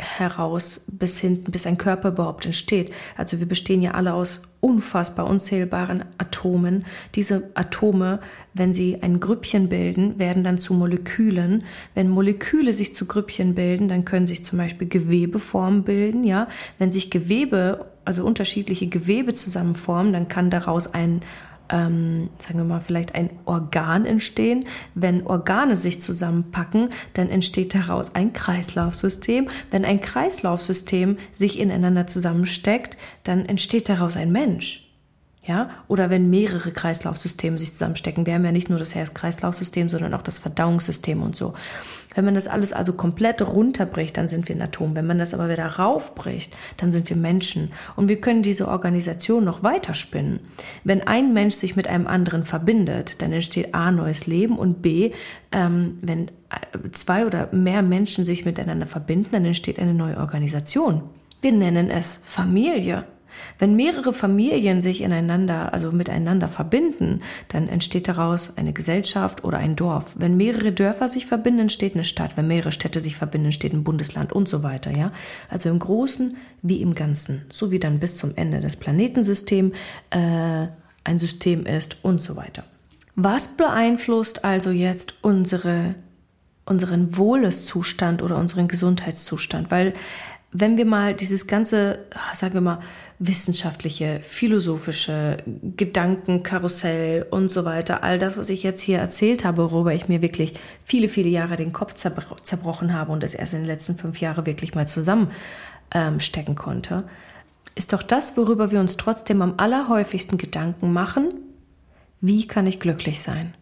heraus 0.00 0.80
bis 0.86 1.18
hinten, 1.18 1.50
bis 1.50 1.66
ein 1.66 1.76
Körper 1.76 2.10
überhaupt 2.10 2.46
entsteht. 2.46 2.92
Also 3.16 3.40
wir 3.40 3.46
bestehen 3.46 3.82
ja 3.82 3.92
alle 3.92 4.14
aus 4.14 4.42
unfassbar 4.60 5.26
unzählbaren 5.26 6.04
Atomen. 6.18 6.84
Diese 7.14 7.50
Atome, 7.54 8.20
wenn 8.54 8.74
sie 8.74 8.98
ein 9.02 9.20
Grüppchen 9.20 9.68
bilden, 9.68 10.18
werden 10.18 10.44
dann 10.44 10.58
zu 10.58 10.72
Molekülen. 10.72 11.64
Wenn 11.94 12.08
Moleküle 12.08 12.72
sich 12.72 12.94
zu 12.94 13.06
Grüppchen 13.06 13.54
bilden, 13.54 13.88
dann 13.88 14.04
können 14.04 14.26
sich 14.26 14.44
zum 14.44 14.58
Beispiel 14.58 14.88
Gewebeformen 14.88 15.82
bilden. 15.82 16.24
Ja, 16.24 16.48
wenn 16.78 16.92
sich 16.92 17.10
Gewebe, 17.10 17.86
also 18.04 18.24
unterschiedliche 18.24 18.86
Gewebe 18.86 19.34
zusammenformen, 19.34 20.12
dann 20.12 20.28
kann 20.28 20.50
daraus 20.50 20.94
ein 20.94 21.22
ähm, 21.70 22.30
sagen 22.38 22.58
wir 22.58 22.64
mal, 22.64 22.80
vielleicht 22.80 23.14
ein 23.14 23.30
Organ 23.44 24.04
entstehen. 24.04 24.66
Wenn 24.94 25.26
Organe 25.26 25.76
sich 25.76 26.00
zusammenpacken, 26.00 26.90
dann 27.14 27.28
entsteht 27.28 27.74
daraus 27.74 28.14
ein 28.14 28.32
Kreislaufsystem. 28.32 29.48
Wenn 29.70 29.84
ein 29.84 30.00
Kreislaufsystem 30.00 31.18
sich 31.32 31.58
ineinander 31.58 32.06
zusammensteckt, 32.06 32.96
dann 33.24 33.46
entsteht 33.46 33.88
daraus 33.88 34.16
ein 34.16 34.32
Mensch. 34.32 34.87
Ja? 35.48 35.70
Oder 35.88 36.10
wenn 36.10 36.28
mehrere 36.28 36.70
Kreislaufsysteme 36.72 37.58
sich 37.58 37.72
zusammenstecken. 37.72 38.26
Wir 38.26 38.34
haben 38.34 38.44
ja 38.44 38.52
nicht 38.52 38.68
nur 38.68 38.78
das 38.78 38.94
Herz-Kreislaufsystem, 38.94 39.88
sondern 39.88 40.12
auch 40.12 40.20
das 40.20 40.38
Verdauungssystem 40.38 41.22
und 41.22 41.36
so. 41.36 41.54
Wenn 42.14 42.26
man 42.26 42.34
das 42.34 42.48
alles 42.48 42.74
also 42.74 42.92
komplett 42.92 43.40
runterbricht, 43.40 44.16
dann 44.18 44.28
sind 44.28 44.46
wir 44.48 44.56
ein 44.56 44.60
Atom. 44.60 44.94
Wenn 44.94 45.06
man 45.06 45.18
das 45.18 45.32
aber 45.32 45.48
wieder 45.48 45.64
raufbricht, 45.66 46.54
dann 46.76 46.92
sind 46.92 47.08
wir 47.08 47.16
Menschen. 47.16 47.72
Und 47.96 48.10
wir 48.10 48.20
können 48.20 48.42
diese 48.42 48.68
Organisation 48.68 49.42
noch 49.42 49.62
weiterspinnen. 49.62 50.40
Wenn 50.84 51.06
ein 51.06 51.32
Mensch 51.32 51.54
sich 51.54 51.76
mit 51.76 51.88
einem 51.88 52.06
anderen 52.06 52.44
verbindet, 52.44 53.22
dann 53.22 53.32
entsteht 53.32 53.74
A, 53.74 53.90
neues 53.90 54.26
Leben 54.26 54.58
und 54.58 54.82
B, 54.82 55.12
ähm, 55.50 55.96
wenn 56.02 56.28
äh, 56.28 56.90
zwei 56.92 57.24
oder 57.24 57.48
mehr 57.52 57.80
Menschen 57.80 58.26
sich 58.26 58.44
miteinander 58.44 58.86
verbinden, 58.86 59.30
dann 59.32 59.46
entsteht 59.46 59.78
eine 59.78 59.94
neue 59.94 60.18
Organisation. 60.18 61.04
Wir 61.40 61.52
nennen 61.52 61.90
es 61.90 62.20
Familie. 62.22 63.04
Wenn 63.58 63.76
mehrere 63.76 64.12
Familien 64.12 64.80
sich 64.80 65.00
ineinander, 65.00 65.72
also 65.72 65.92
miteinander 65.92 66.48
verbinden, 66.48 67.22
dann 67.48 67.68
entsteht 67.68 68.08
daraus 68.08 68.56
eine 68.56 68.72
Gesellschaft 68.72 69.44
oder 69.44 69.58
ein 69.58 69.76
Dorf. 69.76 70.14
Wenn 70.16 70.36
mehrere 70.36 70.72
Dörfer 70.72 71.08
sich 71.08 71.26
verbinden, 71.26 71.60
entsteht 71.60 71.94
eine 71.94 72.04
Stadt. 72.04 72.36
Wenn 72.36 72.48
mehrere 72.48 72.72
Städte 72.72 73.00
sich 73.00 73.16
verbinden, 73.16 73.46
entsteht 73.46 73.72
ein 73.72 73.84
Bundesland 73.84 74.32
und 74.32 74.48
so 74.48 74.62
weiter, 74.62 74.96
ja. 74.96 75.12
Also 75.48 75.68
im 75.68 75.78
Großen 75.78 76.36
wie 76.62 76.80
im 76.80 76.94
Ganzen. 76.94 77.42
So 77.50 77.70
wie 77.70 77.78
dann 77.78 77.98
bis 77.98 78.16
zum 78.16 78.32
Ende 78.36 78.60
des 78.60 78.76
Planetensystems 78.76 79.74
äh, 80.10 80.66
ein 81.04 81.18
System 81.18 81.66
ist 81.66 81.96
und 82.02 82.20
so 82.20 82.36
weiter. 82.36 82.64
Was 83.20 83.48
beeinflusst 83.48 84.44
also 84.44 84.70
jetzt 84.70 85.14
unsere, 85.22 85.96
unseren 86.64 87.16
Wohleszustand 87.16 88.22
oder 88.22 88.36
unseren 88.36 88.68
Gesundheitszustand? 88.68 89.72
Weil 89.72 89.94
wenn 90.52 90.76
wir 90.76 90.84
mal 90.84 91.14
dieses 91.14 91.46
ganze, 91.46 91.98
sagen 92.34 92.54
wir 92.54 92.60
mal, 92.60 92.80
wissenschaftliche, 93.18 94.20
philosophische 94.22 95.38
Gedankenkarussell 95.76 97.26
und 97.30 97.50
so 97.50 97.64
weiter, 97.64 98.04
all 98.04 98.18
das, 98.18 98.38
was 98.38 98.48
ich 98.48 98.62
jetzt 98.62 98.80
hier 98.80 98.98
erzählt 98.98 99.44
habe, 99.44 99.72
worüber 99.72 99.92
ich 99.92 100.08
mir 100.08 100.22
wirklich 100.22 100.54
viele, 100.84 101.08
viele 101.08 101.28
Jahre 101.28 101.56
den 101.56 101.72
Kopf 101.72 101.94
zerbro 101.94 102.36
zerbrochen 102.42 102.92
habe 102.92 103.10
und 103.10 103.24
es 103.24 103.34
erst 103.34 103.54
in 103.54 103.60
den 103.60 103.66
letzten 103.66 103.96
fünf 103.96 104.20
Jahren 104.20 104.46
wirklich 104.46 104.74
mal 104.74 104.86
zusammenstecken 104.86 106.52
ähm, 106.52 106.56
konnte, 106.56 107.04
ist 107.74 107.92
doch 107.92 108.02
das, 108.02 108.36
worüber 108.36 108.70
wir 108.70 108.80
uns 108.80 108.96
trotzdem 108.96 109.42
am 109.42 109.54
allerhäufigsten 109.56 110.38
Gedanken 110.38 110.92
machen, 110.92 111.34
wie 112.20 112.46
kann 112.46 112.66
ich 112.66 112.80
glücklich 112.80 113.20
sein? 113.20 113.54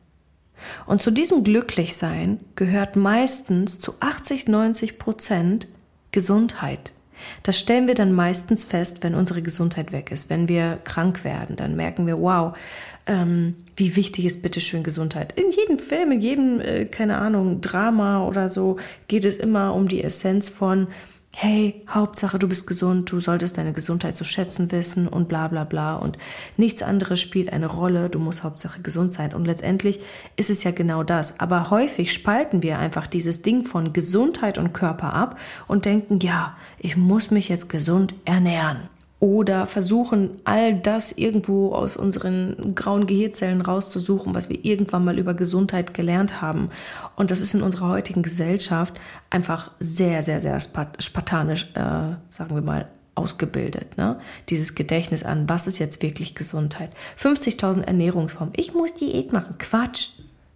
Und 0.86 1.02
zu 1.02 1.10
diesem 1.10 1.44
Glücklichsein 1.44 2.40
gehört 2.56 2.96
meistens 2.96 3.78
zu 3.78 3.94
80, 4.00 4.48
90 4.48 4.98
Prozent 4.98 5.68
Gesundheit. 6.12 6.92
Das 7.42 7.58
stellen 7.58 7.86
wir 7.86 7.94
dann 7.94 8.12
meistens 8.12 8.64
fest, 8.64 9.02
wenn 9.02 9.14
unsere 9.14 9.42
Gesundheit 9.42 9.92
weg 9.92 10.10
ist, 10.10 10.30
wenn 10.30 10.48
wir 10.48 10.78
krank 10.84 11.24
werden. 11.24 11.56
Dann 11.56 11.76
merken 11.76 12.06
wir, 12.06 12.20
wow, 12.20 12.56
ähm, 13.06 13.54
wie 13.76 13.96
wichtig 13.96 14.24
ist 14.24 14.42
bitteschön 14.42 14.82
Gesundheit. 14.82 15.32
In 15.38 15.50
jedem 15.50 15.78
Film, 15.78 16.12
in 16.12 16.20
jedem, 16.20 16.60
äh, 16.60 16.84
keine 16.86 17.18
Ahnung, 17.18 17.60
Drama 17.60 18.26
oder 18.26 18.48
so 18.48 18.78
geht 19.08 19.24
es 19.24 19.36
immer 19.36 19.74
um 19.74 19.88
die 19.88 20.02
Essenz 20.02 20.48
von, 20.48 20.88
hey, 21.38 21.82
Hauptsache 21.86 22.38
du 22.38 22.48
bist 22.48 22.66
gesund, 22.66 23.12
du 23.12 23.20
solltest 23.20 23.58
deine 23.58 23.74
Gesundheit 23.74 24.16
zu 24.16 24.24
schätzen 24.24 24.72
wissen 24.72 25.06
und 25.06 25.28
bla 25.28 25.48
bla 25.48 25.64
bla. 25.64 25.96
Und 25.96 26.16
nichts 26.56 26.80
anderes 26.80 27.20
spielt 27.20 27.52
eine 27.52 27.66
Rolle, 27.66 28.08
du 28.08 28.18
musst 28.18 28.42
Hauptsache 28.42 28.80
gesund 28.80 29.12
sein. 29.12 29.34
Und 29.34 29.44
letztendlich 29.44 30.00
ist 30.36 30.48
es 30.48 30.64
ja 30.64 30.70
genau 30.70 31.02
das. 31.02 31.38
Aber 31.38 31.68
häufig 31.68 32.10
spalten 32.10 32.62
wir 32.62 32.78
einfach 32.78 33.06
dieses 33.06 33.42
Ding 33.42 33.64
von 33.64 33.92
Gesundheit 33.92 34.56
und 34.56 34.72
Körper 34.72 35.12
ab 35.12 35.38
und 35.68 35.84
denken, 35.84 36.20
ja, 36.20 36.56
ich 36.78 36.96
muss 36.96 37.30
mich 37.30 37.50
jetzt 37.50 37.68
gesund 37.68 38.14
ernähren 38.24 38.88
oder 39.18 39.66
versuchen, 39.66 40.30
all 40.44 40.74
das 40.74 41.12
irgendwo 41.12 41.72
aus 41.72 41.96
unseren 41.96 42.74
grauen 42.74 43.06
Gehirnzellen 43.06 43.62
rauszusuchen, 43.62 44.34
was 44.34 44.50
wir 44.50 44.62
irgendwann 44.64 45.04
mal 45.04 45.18
über 45.18 45.32
Gesundheit 45.32 45.94
gelernt 45.94 46.42
haben. 46.42 46.68
Und 47.16 47.30
das 47.30 47.40
ist 47.40 47.54
in 47.54 47.62
unserer 47.62 47.88
heutigen 47.88 48.22
Gesellschaft 48.22 49.00
einfach 49.30 49.70
sehr, 49.80 50.22
sehr, 50.22 50.40
sehr 50.40 50.60
spartanisch, 50.60 51.68
äh, 51.74 51.80
sagen 52.30 52.54
wir 52.54 52.60
mal, 52.60 52.88
ausgebildet. 53.14 53.96
Ne? 53.96 54.20
Dieses 54.50 54.74
Gedächtnis 54.74 55.24
an, 55.24 55.48
was 55.48 55.66
ist 55.66 55.78
jetzt 55.78 56.02
wirklich 56.02 56.34
Gesundheit? 56.34 56.90
50.000 57.18 57.82
Ernährungsformen. 57.82 58.52
Ich 58.56 58.74
muss 58.74 58.94
Diät 58.94 59.32
machen. 59.32 59.54
Quatsch. 59.58 60.10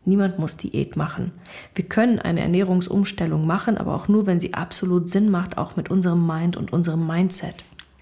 Niemand 0.04 0.38
muss 0.38 0.56
Diät 0.56 0.96
machen. 0.96 1.32
Wir 1.74 1.84
können 1.84 2.18
eine 2.18 2.40
Ernährungsumstellung 2.40 3.46
machen, 3.46 3.78
aber 3.78 3.94
auch 3.94 4.08
nur, 4.08 4.26
wenn 4.26 4.40
sie 4.40 4.54
absolut 4.54 5.10
Sinn 5.10 5.30
macht, 5.30 5.58
auch 5.58 5.76
mit 5.76 5.90
unserem 5.90 6.26
Mind 6.26 6.56
und 6.56 6.72
unserem 6.72 7.06
Mindset. 7.06 7.54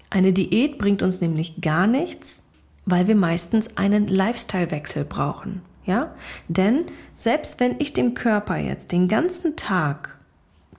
Eine 0.09 0.33
Diät 0.33 0.77
bringt 0.77 1.01
uns 1.01 1.21
nämlich 1.21 1.61
gar 1.61 1.87
nichts, 1.87 2.43
weil 2.85 3.07
wir 3.07 3.15
meistens 3.15 3.77
einen 3.77 4.07
Lifestyle-Wechsel 4.07 5.05
brauchen. 5.05 5.61
Ja? 5.85 6.13
Denn 6.47 6.85
selbst 7.13 7.59
wenn 7.59 7.75
ich 7.79 7.93
dem 7.93 8.13
Körper 8.13 8.57
jetzt 8.57 8.91
den 8.91 9.07
ganzen 9.07 9.55
Tag, 9.55 10.17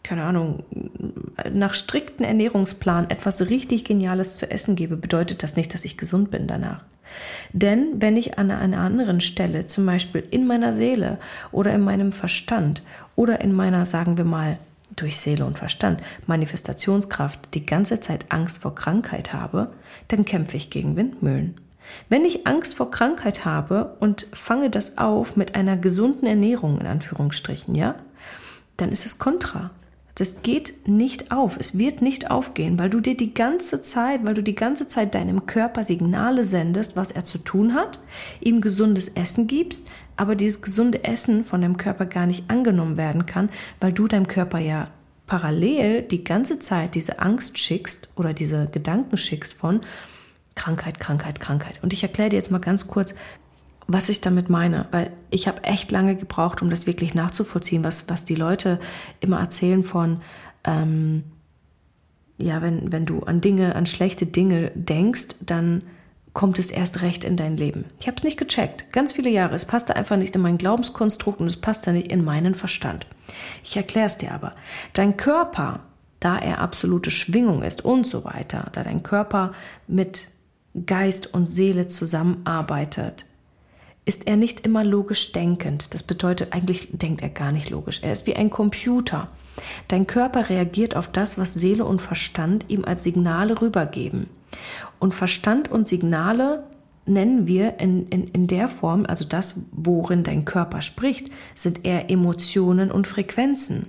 keine 0.02 0.24
Ahnung, 0.24 0.64
nach 1.52 1.74
strikten 1.74 2.24
Ernährungsplan 2.24 3.10
etwas 3.10 3.48
richtig 3.50 3.84
Geniales 3.84 4.36
zu 4.36 4.50
essen 4.50 4.76
gebe, 4.76 4.96
bedeutet 4.96 5.42
das 5.42 5.56
nicht, 5.56 5.74
dass 5.74 5.84
ich 5.84 5.96
gesund 5.98 6.30
bin 6.30 6.46
danach. 6.46 6.84
Denn 7.52 8.00
wenn 8.00 8.16
ich 8.16 8.38
an 8.38 8.50
einer 8.50 8.78
anderen 8.78 9.20
Stelle, 9.20 9.66
zum 9.66 9.84
Beispiel 9.86 10.22
in 10.30 10.46
meiner 10.46 10.72
Seele 10.72 11.18
oder 11.50 11.72
in 11.72 11.80
meinem 11.80 12.12
Verstand 12.12 12.82
oder 13.16 13.40
in 13.40 13.52
meiner, 13.52 13.86
sagen 13.86 14.16
wir 14.16 14.24
mal, 14.24 14.58
durch 14.96 15.18
Seele 15.18 15.44
und 15.44 15.58
Verstand 15.58 16.02
Manifestationskraft 16.26 17.54
die 17.54 17.66
ganze 17.66 18.00
Zeit 18.00 18.26
Angst 18.28 18.58
vor 18.58 18.74
Krankheit 18.74 19.32
habe, 19.32 19.72
dann 20.08 20.24
kämpfe 20.24 20.56
ich 20.56 20.70
gegen 20.70 20.96
Windmühlen. 20.96 21.54
Wenn 22.08 22.24
ich 22.24 22.46
Angst 22.46 22.76
vor 22.76 22.90
Krankheit 22.90 23.44
habe 23.44 23.96
und 24.00 24.26
fange 24.32 24.70
das 24.70 24.98
auf 24.98 25.36
mit 25.36 25.54
einer 25.54 25.76
gesunden 25.76 26.26
Ernährung 26.26 26.80
in 26.80 26.86
Anführungsstrichen, 26.86 27.74
ja, 27.74 27.96
dann 28.76 28.92
ist 28.92 29.06
es 29.06 29.18
kontra. 29.18 29.70
Das 30.20 30.42
geht 30.42 30.86
nicht 30.86 31.32
auf. 31.32 31.56
Es 31.58 31.78
wird 31.78 32.02
nicht 32.02 32.30
aufgehen, 32.30 32.78
weil 32.78 32.90
du 32.90 33.00
dir 33.00 33.16
die 33.16 33.32
ganze 33.32 33.80
Zeit, 33.80 34.20
weil 34.26 34.34
du 34.34 34.42
die 34.42 34.54
ganze 34.54 34.86
Zeit 34.86 35.14
deinem 35.14 35.46
Körper 35.46 35.82
Signale 35.82 36.44
sendest, 36.44 36.94
was 36.94 37.10
er 37.10 37.24
zu 37.24 37.38
tun 37.38 37.72
hat, 37.72 37.98
ihm 38.38 38.60
gesundes 38.60 39.08
Essen 39.08 39.46
gibst, 39.46 39.88
aber 40.18 40.36
dieses 40.36 40.60
gesunde 40.60 41.04
Essen 41.04 41.46
von 41.46 41.62
deinem 41.62 41.78
Körper 41.78 42.04
gar 42.04 42.26
nicht 42.26 42.50
angenommen 42.50 42.98
werden 42.98 43.24
kann, 43.24 43.48
weil 43.80 43.94
du 43.94 44.08
deinem 44.08 44.26
Körper 44.26 44.58
ja 44.58 44.88
parallel 45.26 46.02
die 46.02 46.22
ganze 46.22 46.58
Zeit 46.58 46.94
diese 46.96 47.20
Angst 47.20 47.58
schickst 47.58 48.10
oder 48.14 48.34
diese 48.34 48.68
Gedanken 48.70 49.16
schickst 49.16 49.54
von 49.54 49.80
Krankheit, 50.54 51.00
Krankheit, 51.00 51.40
Krankheit. 51.40 51.80
Und 51.82 51.94
ich 51.94 52.02
erkläre 52.02 52.28
dir 52.28 52.36
jetzt 52.36 52.50
mal 52.50 52.58
ganz 52.58 52.88
kurz, 52.88 53.14
was 53.92 54.08
ich 54.08 54.20
damit 54.20 54.50
meine, 54.50 54.86
weil 54.90 55.10
ich 55.30 55.48
habe 55.48 55.64
echt 55.64 55.90
lange 55.90 56.16
gebraucht, 56.16 56.62
um 56.62 56.70
das 56.70 56.86
wirklich 56.86 57.14
nachzuvollziehen, 57.14 57.84
was, 57.84 58.08
was 58.08 58.24
die 58.24 58.34
Leute 58.34 58.78
immer 59.20 59.40
erzählen 59.40 59.84
von, 59.84 60.20
ähm, 60.64 61.24
ja, 62.38 62.62
wenn, 62.62 62.92
wenn 62.92 63.06
du 63.06 63.20
an 63.20 63.40
Dinge, 63.40 63.74
an 63.74 63.86
schlechte 63.86 64.26
Dinge 64.26 64.72
denkst, 64.74 65.28
dann 65.40 65.82
kommt 66.32 66.58
es 66.58 66.70
erst 66.70 67.02
recht 67.02 67.24
in 67.24 67.36
dein 67.36 67.56
Leben. 67.56 67.86
Ich 67.98 68.06
habe 68.06 68.16
es 68.16 68.24
nicht 68.24 68.38
gecheckt, 68.38 68.92
ganz 68.92 69.12
viele 69.12 69.30
Jahre. 69.30 69.54
Es 69.54 69.64
passte 69.64 69.96
einfach 69.96 70.16
nicht 70.16 70.34
in 70.34 70.42
mein 70.42 70.58
Glaubenskonstrukt 70.58 71.40
und 71.40 71.48
es 71.48 71.56
passte 71.56 71.92
nicht 71.92 72.10
in 72.10 72.24
meinen 72.24 72.54
Verstand. 72.54 73.06
Ich 73.64 73.76
erkläre 73.76 74.06
es 74.06 74.16
dir 74.16 74.32
aber. 74.32 74.54
Dein 74.92 75.16
Körper, 75.16 75.80
da 76.20 76.38
er 76.38 76.60
absolute 76.60 77.10
Schwingung 77.10 77.62
ist 77.62 77.84
und 77.84 78.06
so 78.06 78.24
weiter, 78.24 78.68
da 78.72 78.82
dein 78.82 79.02
Körper 79.02 79.52
mit 79.88 80.28
Geist 80.86 81.34
und 81.34 81.46
Seele 81.46 81.88
zusammenarbeitet, 81.88 83.26
ist 84.10 84.26
er 84.26 84.34
nicht 84.34 84.66
immer 84.66 84.82
logisch 84.82 85.30
denkend. 85.30 85.94
Das 85.94 86.02
bedeutet, 86.02 86.52
eigentlich 86.52 86.88
denkt 86.90 87.22
er 87.22 87.28
gar 87.28 87.52
nicht 87.52 87.70
logisch. 87.70 88.00
Er 88.02 88.12
ist 88.12 88.26
wie 88.26 88.34
ein 88.34 88.50
Computer. 88.50 89.28
Dein 89.86 90.08
Körper 90.08 90.48
reagiert 90.48 90.96
auf 90.96 91.06
das, 91.06 91.38
was 91.38 91.54
Seele 91.54 91.84
und 91.84 92.02
Verstand 92.02 92.64
ihm 92.66 92.84
als 92.84 93.04
Signale 93.04 93.62
rübergeben. 93.62 94.28
Und 94.98 95.14
Verstand 95.14 95.70
und 95.70 95.86
Signale 95.86 96.64
nennen 97.06 97.46
wir 97.46 97.78
in, 97.80 98.06
in, 98.08 98.28
in 98.28 98.46
der 98.46 98.68
Form, 98.68 99.04
also 99.06 99.24
das, 99.24 99.62
worin 99.72 100.22
dein 100.22 100.44
Körper 100.44 100.80
spricht, 100.80 101.30
sind 101.54 101.84
eher 101.84 102.10
Emotionen 102.10 102.90
und 102.90 103.06
Frequenzen. 103.06 103.86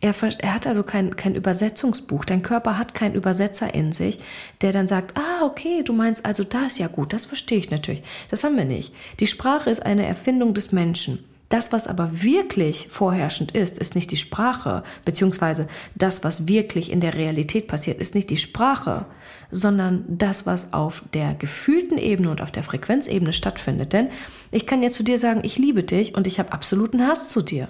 Er, 0.00 0.14
er 0.38 0.54
hat 0.54 0.66
also 0.66 0.82
kein, 0.82 1.16
kein 1.16 1.34
Übersetzungsbuch. 1.34 2.24
Dein 2.24 2.42
Körper 2.42 2.78
hat 2.78 2.94
keinen 2.94 3.14
Übersetzer 3.14 3.74
in 3.74 3.92
sich, 3.92 4.18
der 4.62 4.72
dann 4.72 4.88
sagt, 4.88 5.16
ah, 5.16 5.44
okay, 5.44 5.82
du 5.84 5.92
meinst 5.92 6.24
also 6.24 6.44
das, 6.44 6.78
ja 6.78 6.88
gut, 6.88 7.12
das 7.12 7.26
verstehe 7.26 7.58
ich 7.58 7.70
natürlich. 7.70 8.02
Das 8.30 8.44
haben 8.44 8.56
wir 8.56 8.64
nicht. 8.64 8.92
Die 9.20 9.26
Sprache 9.26 9.70
ist 9.70 9.84
eine 9.84 10.06
Erfindung 10.06 10.54
des 10.54 10.72
Menschen. 10.72 11.24
Das, 11.48 11.72
was 11.72 11.86
aber 11.86 12.22
wirklich 12.22 12.88
vorherrschend 12.90 13.52
ist, 13.52 13.78
ist 13.78 13.94
nicht 13.94 14.10
die 14.10 14.16
Sprache, 14.16 14.82
beziehungsweise 15.04 15.68
das, 15.94 16.24
was 16.24 16.48
wirklich 16.48 16.90
in 16.90 17.00
der 17.00 17.14
Realität 17.14 17.68
passiert, 17.68 18.00
ist 18.00 18.16
nicht 18.16 18.30
die 18.30 18.36
Sprache, 18.36 19.06
sondern 19.52 20.04
das, 20.08 20.44
was 20.44 20.72
auf 20.72 21.04
der 21.14 21.34
gefühlten 21.34 21.98
Ebene 21.98 22.30
und 22.30 22.40
auf 22.40 22.50
der 22.50 22.64
Frequenzebene 22.64 23.32
stattfindet. 23.32 23.92
Denn 23.92 24.08
ich 24.50 24.66
kann 24.66 24.82
jetzt 24.82 24.96
zu 24.96 25.04
dir 25.04 25.20
sagen, 25.20 25.40
ich 25.44 25.56
liebe 25.56 25.84
dich 25.84 26.16
und 26.16 26.26
ich 26.26 26.40
habe 26.40 26.52
absoluten 26.52 27.06
Hass 27.06 27.28
zu 27.28 27.42
dir. 27.42 27.68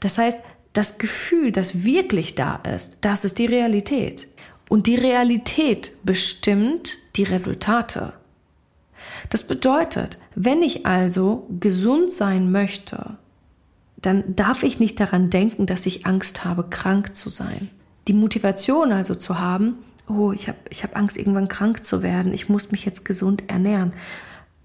Das 0.00 0.18
heißt, 0.18 0.40
das 0.72 0.98
Gefühl, 0.98 1.52
das 1.52 1.84
wirklich 1.84 2.34
da 2.34 2.56
ist, 2.56 2.98
das 3.00 3.24
ist 3.24 3.38
die 3.38 3.46
Realität. 3.46 4.28
Und 4.68 4.86
die 4.86 4.96
Realität 4.96 5.92
bestimmt 6.04 6.98
die 7.16 7.22
Resultate. 7.22 8.14
Das 9.30 9.44
bedeutet, 9.44 10.18
wenn 10.34 10.62
ich 10.62 10.86
also 10.86 11.46
gesund 11.60 12.12
sein 12.12 12.50
möchte, 12.50 13.16
dann 14.00 14.36
darf 14.36 14.62
ich 14.62 14.78
nicht 14.78 15.00
daran 15.00 15.30
denken, 15.30 15.66
dass 15.66 15.86
ich 15.86 16.06
Angst 16.06 16.44
habe, 16.44 16.64
krank 16.64 17.16
zu 17.16 17.30
sein. 17.30 17.68
Die 18.06 18.12
Motivation 18.12 18.92
also 18.92 19.14
zu 19.14 19.38
haben, 19.38 19.78
oh, 20.08 20.32
ich 20.32 20.48
habe 20.48 20.58
ich 20.70 20.82
hab 20.82 20.96
Angst, 20.96 21.16
irgendwann 21.16 21.48
krank 21.48 21.84
zu 21.84 22.02
werden, 22.02 22.32
ich 22.32 22.48
muss 22.48 22.70
mich 22.70 22.84
jetzt 22.84 23.04
gesund 23.04 23.44
ernähren. 23.48 23.92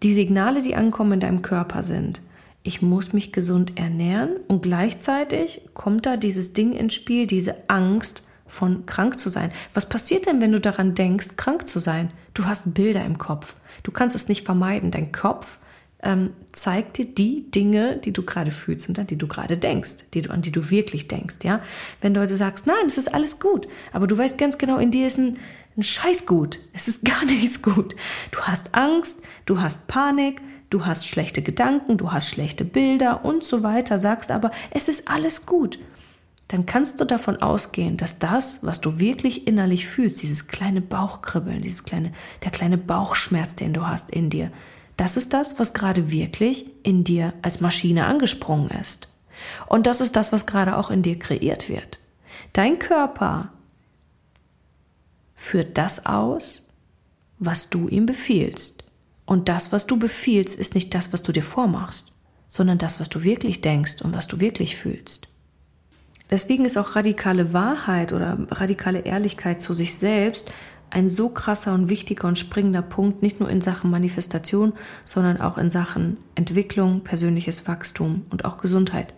Die 0.04 0.14
Signale, 0.14 0.62
die 0.62 0.76
ankommen 0.76 1.14
in 1.14 1.20
deinem 1.20 1.42
Körper 1.42 1.84
sind, 1.84 2.22
ich 2.62 2.82
muss 2.82 3.12
mich 3.12 3.34
gesund 3.34 3.78
ernähren 3.78 4.38
und 4.48 4.64
gleichzeitig 4.64 5.62
kommt 5.74 6.06
da 6.06 6.16
dieses 6.16 6.54
Ding 6.54 6.72
ins 6.72 6.94
Spiel, 6.94 7.28
diese 7.28 7.70
Angst 7.70 8.22
von 8.48 8.86
krank 8.86 9.20
zu 9.20 9.30
sein. 9.30 9.52
Was 9.74 9.90
passiert 9.90 10.28
denn, 10.28 10.40
wenn 10.40 10.52
du 10.52 10.62
daran 10.62 10.96
denkst, 10.96 11.36
krank 11.36 11.68
zu 11.68 11.80
sein? 11.80 12.12
Du 12.34 12.46
hast 12.46 12.74
Bilder 12.74 13.04
im 13.04 13.18
Kopf. 13.18 13.56
Du 13.84 13.92
kannst 13.92 14.16
es 14.16 14.28
nicht 14.28 14.46
vermeiden. 14.46 14.92
Dein 14.92 15.12
Kopf 15.12 15.60
ähm, 16.02 16.34
zeigt 16.52 16.98
dir 16.98 17.06
die 17.06 17.50
Dinge, 17.50 17.98
die 17.98 18.12
du 18.12 18.24
gerade 18.24 18.52
fühlst 18.52 18.90
und 18.90 19.00
an 19.00 19.08
die 19.08 19.18
du 19.18 19.28
gerade 19.28 19.58
denkst, 19.58 20.06
die 20.14 20.22
du, 20.22 20.32
an 20.32 20.42
die 20.42 20.52
du 20.52 20.70
wirklich 20.70 21.08
denkst. 21.08 21.38
Ja? 21.44 21.62
Wenn 22.02 22.14
du 22.14 22.20
also 22.20 22.36
sagst, 22.36 22.68
nein, 22.68 22.86
es 22.88 22.98
ist 22.98 23.14
alles 23.14 23.40
gut, 23.40 23.68
aber 23.92 24.08
du 24.08 24.18
weißt 24.18 24.38
ganz 24.38 24.58
genau, 24.58 24.78
in 24.78 24.92
dir 24.92 25.08
ist 25.08 25.18
ein, 25.18 25.40
ein 25.78 25.84
Scheiß 25.84 26.26
gut. 26.26 26.60
Es 26.74 26.88
ist 26.88 27.06
gar 27.06 27.24
nichts 27.26 27.62
gut. 27.62 27.96
Du 28.32 28.40
hast 28.42 28.76
Angst, 28.76 29.22
du 29.46 29.62
hast 29.62 29.88
Panik, 29.88 30.42
du 30.70 30.86
hast 30.86 31.08
schlechte 31.08 31.42
Gedanken, 31.42 31.98
du 31.98 32.12
hast 32.12 32.30
schlechte 32.30 32.66
Bilder 32.66 33.24
und 33.24 33.44
so 33.44 33.64
weiter, 33.64 34.00
sagst 34.00 34.32
aber, 34.32 34.52
es 34.72 34.88
ist 34.88 35.08
alles 35.08 35.46
gut 35.46 35.80
dann 36.54 36.68
kannst 36.68 37.02
du 37.02 37.06
davon 37.06 37.42
ausgehen, 37.42 37.98
dass 37.98 38.20
das, 38.20 38.60
was 38.62 38.80
du 38.80 39.00
wirklich 39.00 39.48
innerlich 39.48 39.88
fühlst, 39.88 40.22
dieses 40.22 40.48
kleine 40.48 40.82
Bauchkribbeln, 40.82 41.64
dieses 41.64 41.84
kleine, 41.84 42.14
der 42.44 42.52
kleine 42.52 42.78
Bauchschmerz, 42.78 43.56
den 43.56 43.74
du 43.74 43.88
hast 43.88 44.12
in 44.12 44.30
dir, 44.30 44.52
das 44.96 45.18
ist 45.18 45.34
das, 45.34 45.58
was 45.58 45.74
gerade 45.74 46.12
wirklich 46.12 46.68
in 46.84 47.04
dir 47.04 47.34
als 47.42 47.60
Maschine 47.60 48.06
angesprungen 48.06 48.70
ist. 48.70 49.08
Und 49.66 49.88
das 49.88 50.00
ist 50.00 50.16
das, 50.16 50.32
was 50.32 50.46
gerade 50.46 50.78
auch 50.78 50.92
in 50.92 51.02
dir 51.02 51.18
kreiert 51.18 51.70
wird. 51.70 51.98
Dein 52.54 52.78
Körper 52.78 53.52
führt 55.34 55.76
das 55.80 56.06
aus, 56.06 56.68
was 57.40 57.72
du 57.72 57.88
ihm 57.88 58.06
befiehlst. 58.06 58.84
Und 59.26 59.50
das, 59.50 59.72
was 59.72 59.88
du 59.88 59.98
befiehlst, 59.98 60.54
ist 60.54 60.76
nicht 60.76 60.94
das, 60.94 61.14
was 61.14 61.24
du 61.24 61.32
dir 61.32 61.42
vormachst, 61.42 62.12
sondern 62.48 62.78
das, 62.78 63.00
was 63.00 63.10
du 63.10 63.24
wirklich 63.24 63.62
denkst 63.62 64.04
und 64.04 64.14
was 64.14 64.28
du 64.28 64.40
wirklich 64.40 64.78
fühlst. 64.78 65.33
Deswegen 66.34 66.66
ist 66.66 66.80
auch 66.80 66.96
radikale 66.96 67.54
Wahrheit 67.54 68.12
oder 68.12 68.40
radikale 68.50 69.02
Ehrlichkeit 69.02 69.62
zu 69.62 69.76
sich 69.76 69.94
selbst 69.94 70.52
ein 70.90 71.12
so 71.12 71.30
krasser 71.30 71.76
und 71.76 71.90
wichtiger 71.90 72.28
und 72.28 72.40
springender 72.40 72.82
Punkt, 72.82 73.22
nicht 73.22 73.40
nur 73.40 73.52
in 73.52 73.62
Sachen 73.62 73.92
Manifestation, 73.92 74.74
sondern 75.06 75.40
auch 75.40 75.60
in 75.60 75.70
Sachen 75.70 76.18
Entwicklung, 76.34 77.02
persönliches 77.02 77.68
Wachstum 77.68 78.26
und 78.32 78.46
auch 78.46 78.58
Gesundheit. 78.58 79.14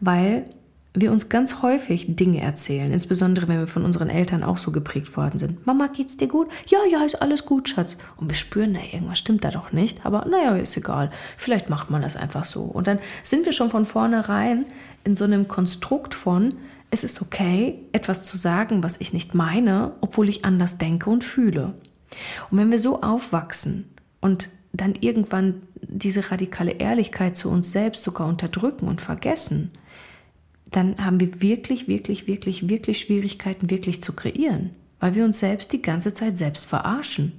Weil 0.00 0.46
wir 0.94 1.12
uns 1.12 1.28
ganz 1.28 1.60
häufig 1.60 2.16
Dinge 2.16 2.40
erzählen, 2.40 2.90
insbesondere 2.90 3.48
wenn 3.48 3.58
wir 3.58 3.66
von 3.66 3.84
unseren 3.84 4.08
Eltern 4.08 4.42
auch 4.42 4.56
so 4.56 4.72
geprägt 4.72 5.14
worden 5.14 5.38
sind. 5.38 5.66
Mama, 5.66 5.88
geht's 5.88 6.16
dir 6.16 6.28
gut? 6.28 6.48
Ja, 6.68 6.78
ja, 6.90 7.04
ist 7.04 7.20
alles 7.20 7.44
gut, 7.44 7.68
Schatz. 7.68 7.98
Und 8.16 8.30
wir 8.30 8.34
spüren, 8.34 8.72
na, 8.72 8.80
irgendwas 8.94 9.18
stimmt 9.18 9.44
da 9.44 9.50
doch 9.50 9.72
nicht, 9.72 10.06
aber 10.06 10.24
naja, 10.24 10.56
ist 10.56 10.74
egal. 10.74 11.10
Vielleicht 11.36 11.68
macht 11.68 11.90
man 11.90 12.00
das 12.00 12.16
einfach 12.16 12.46
so. 12.46 12.62
Und 12.62 12.86
dann 12.86 12.98
sind 13.24 13.44
wir 13.44 13.52
schon 13.52 13.68
von 13.68 13.84
vornherein 13.84 14.64
in 15.06 15.16
so 15.16 15.24
einem 15.24 15.48
Konstrukt 15.48 16.14
von, 16.14 16.54
es 16.90 17.04
ist 17.04 17.22
okay, 17.22 17.78
etwas 17.92 18.24
zu 18.24 18.36
sagen, 18.36 18.82
was 18.82 19.00
ich 19.00 19.12
nicht 19.12 19.34
meine, 19.34 19.92
obwohl 20.00 20.28
ich 20.28 20.44
anders 20.44 20.78
denke 20.78 21.08
und 21.08 21.24
fühle. 21.24 21.74
Und 22.50 22.58
wenn 22.58 22.70
wir 22.70 22.78
so 22.78 23.00
aufwachsen 23.00 23.84
und 24.20 24.48
dann 24.72 24.94
irgendwann 25.00 25.62
diese 25.80 26.30
radikale 26.30 26.72
Ehrlichkeit 26.72 27.36
zu 27.36 27.50
uns 27.50 27.72
selbst 27.72 28.02
sogar 28.02 28.28
unterdrücken 28.28 28.88
und 28.88 29.00
vergessen, 29.00 29.70
dann 30.70 30.98
haben 30.98 31.20
wir 31.20 31.40
wirklich, 31.40 31.86
wirklich, 31.86 32.26
wirklich, 32.26 32.68
wirklich 32.68 33.00
Schwierigkeiten, 33.00 33.70
wirklich 33.70 34.02
zu 34.02 34.12
kreieren, 34.12 34.70
weil 34.98 35.14
wir 35.14 35.24
uns 35.24 35.38
selbst 35.38 35.72
die 35.72 35.82
ganze 35.82 36.14
Zeit 36.14 36.36
selbst 36.36 36.66
verarschen. 36.66 37.32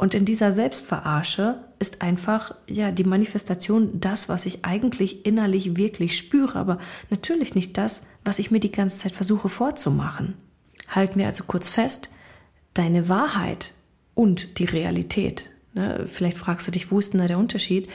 Und 0.00 0.14
in 0.14 0.24
dieser 0.24 0.54
Selbstverarsche 0.54 1.62
ist 1.78 2.00
einfach 2.00 2.54
ja 2.66 2.90
die 2.90 3.04
Manifestation 3.04 4.00
das, 4.00 4.30
was 4.30 4.46
ich 4.46 4.64
eigentlich 4.64 5.26
innerlich 5.26 5.76
wirklich 5.76 6.16
spüre, 6.16 6.58
aber 6.58 6.78
natürlich 7.10 7.54
nicht 7.54 7.76
das, 7.76 8.00
was 8.24 8.38
ich 8.38 8.50
mir 8.50 8.60
die 8.60 8.72
ganze 8.72 8.98
Zeit 8.98 9.12
versuche 9.12 9.50
vorzumachen. 9.50 10.38
Halten 10.88 11.18
wir 11.18 11.26
also 11.26 11.44
kurz 11.46 11.68
fest, 11.68 12.08
deine 12.72 13.10
Wahrheit 13.10 13.74
und 14.14 14.58
die 14.58 14.64
Realität. 14.64 15.50
Ne? 15.74 16.06
Vielleicht 16.06 16.38
fragst 16.38 16.66
du 16.66 16.70
dich, 16.70 16.90
wo 16.90 16.98
ist 16.98 17.12
denn 17.12 17.20
da 17.20 17.28
der 17.28 17.38
Unterschied? 17.38 17.86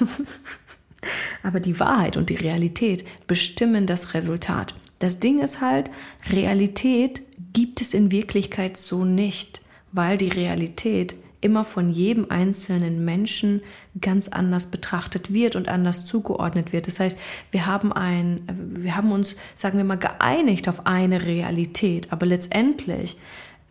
aber 1.42 1.60
die 1.60 1.80
Wahrheit 1.80 2.18
und 2.18 2.28
die 2.28 2.36
Realität 2.36 3.06
bestimmen 3.26 3.86
das 3.86 4.12
Resultat. 4.12 4.74
Das 4.98 5.18
Ding 5.18 5.38
ist 5.38 5.62
halt, 5.62 5.90
Realität 6.28 7.22
gibt 7.54 7.80
es 7.80 7.94
in 7.94 8.10
Wirklichkeit 8.10 8.76
so 8.76 9.06
nicht 9.06 9.61
weil 9.92 10.18
die 10.18 10.28
Realität 10.28 11.14
immer 11.40 11.64
von 11.64 11.90
jedem 11.90 12.30
einzelnen 12.30 13.04
Menschen 13.04 13.62
ganz 14.00 14.28
anders 14.28 14.66
betrachtet 14.66 15.32
wird 15.32 15.56
und 15.56 15.68
anders 15.68 16.06
zugeordnet 16.06 16.72
wird. 16.72 16.86
Das 16.86 17.00
heißt, 17.00 17.18
wir 17.50 17.66
haben 17.66 17.92
ein, 17.92 18.42
wir 18.76 18.96
haben 18.96 19.10
uns, 19.10 19.36
sagen 19.56 19.76
wir 19.76 19.84
mal, 19.84 19.98
geeinigt 19.98 20.68
auf 20.68 20.86
eine 20.86 21.26
Realität, 21.26 22.12
aber 22.12 22.26
letztendlich 22.26 23.16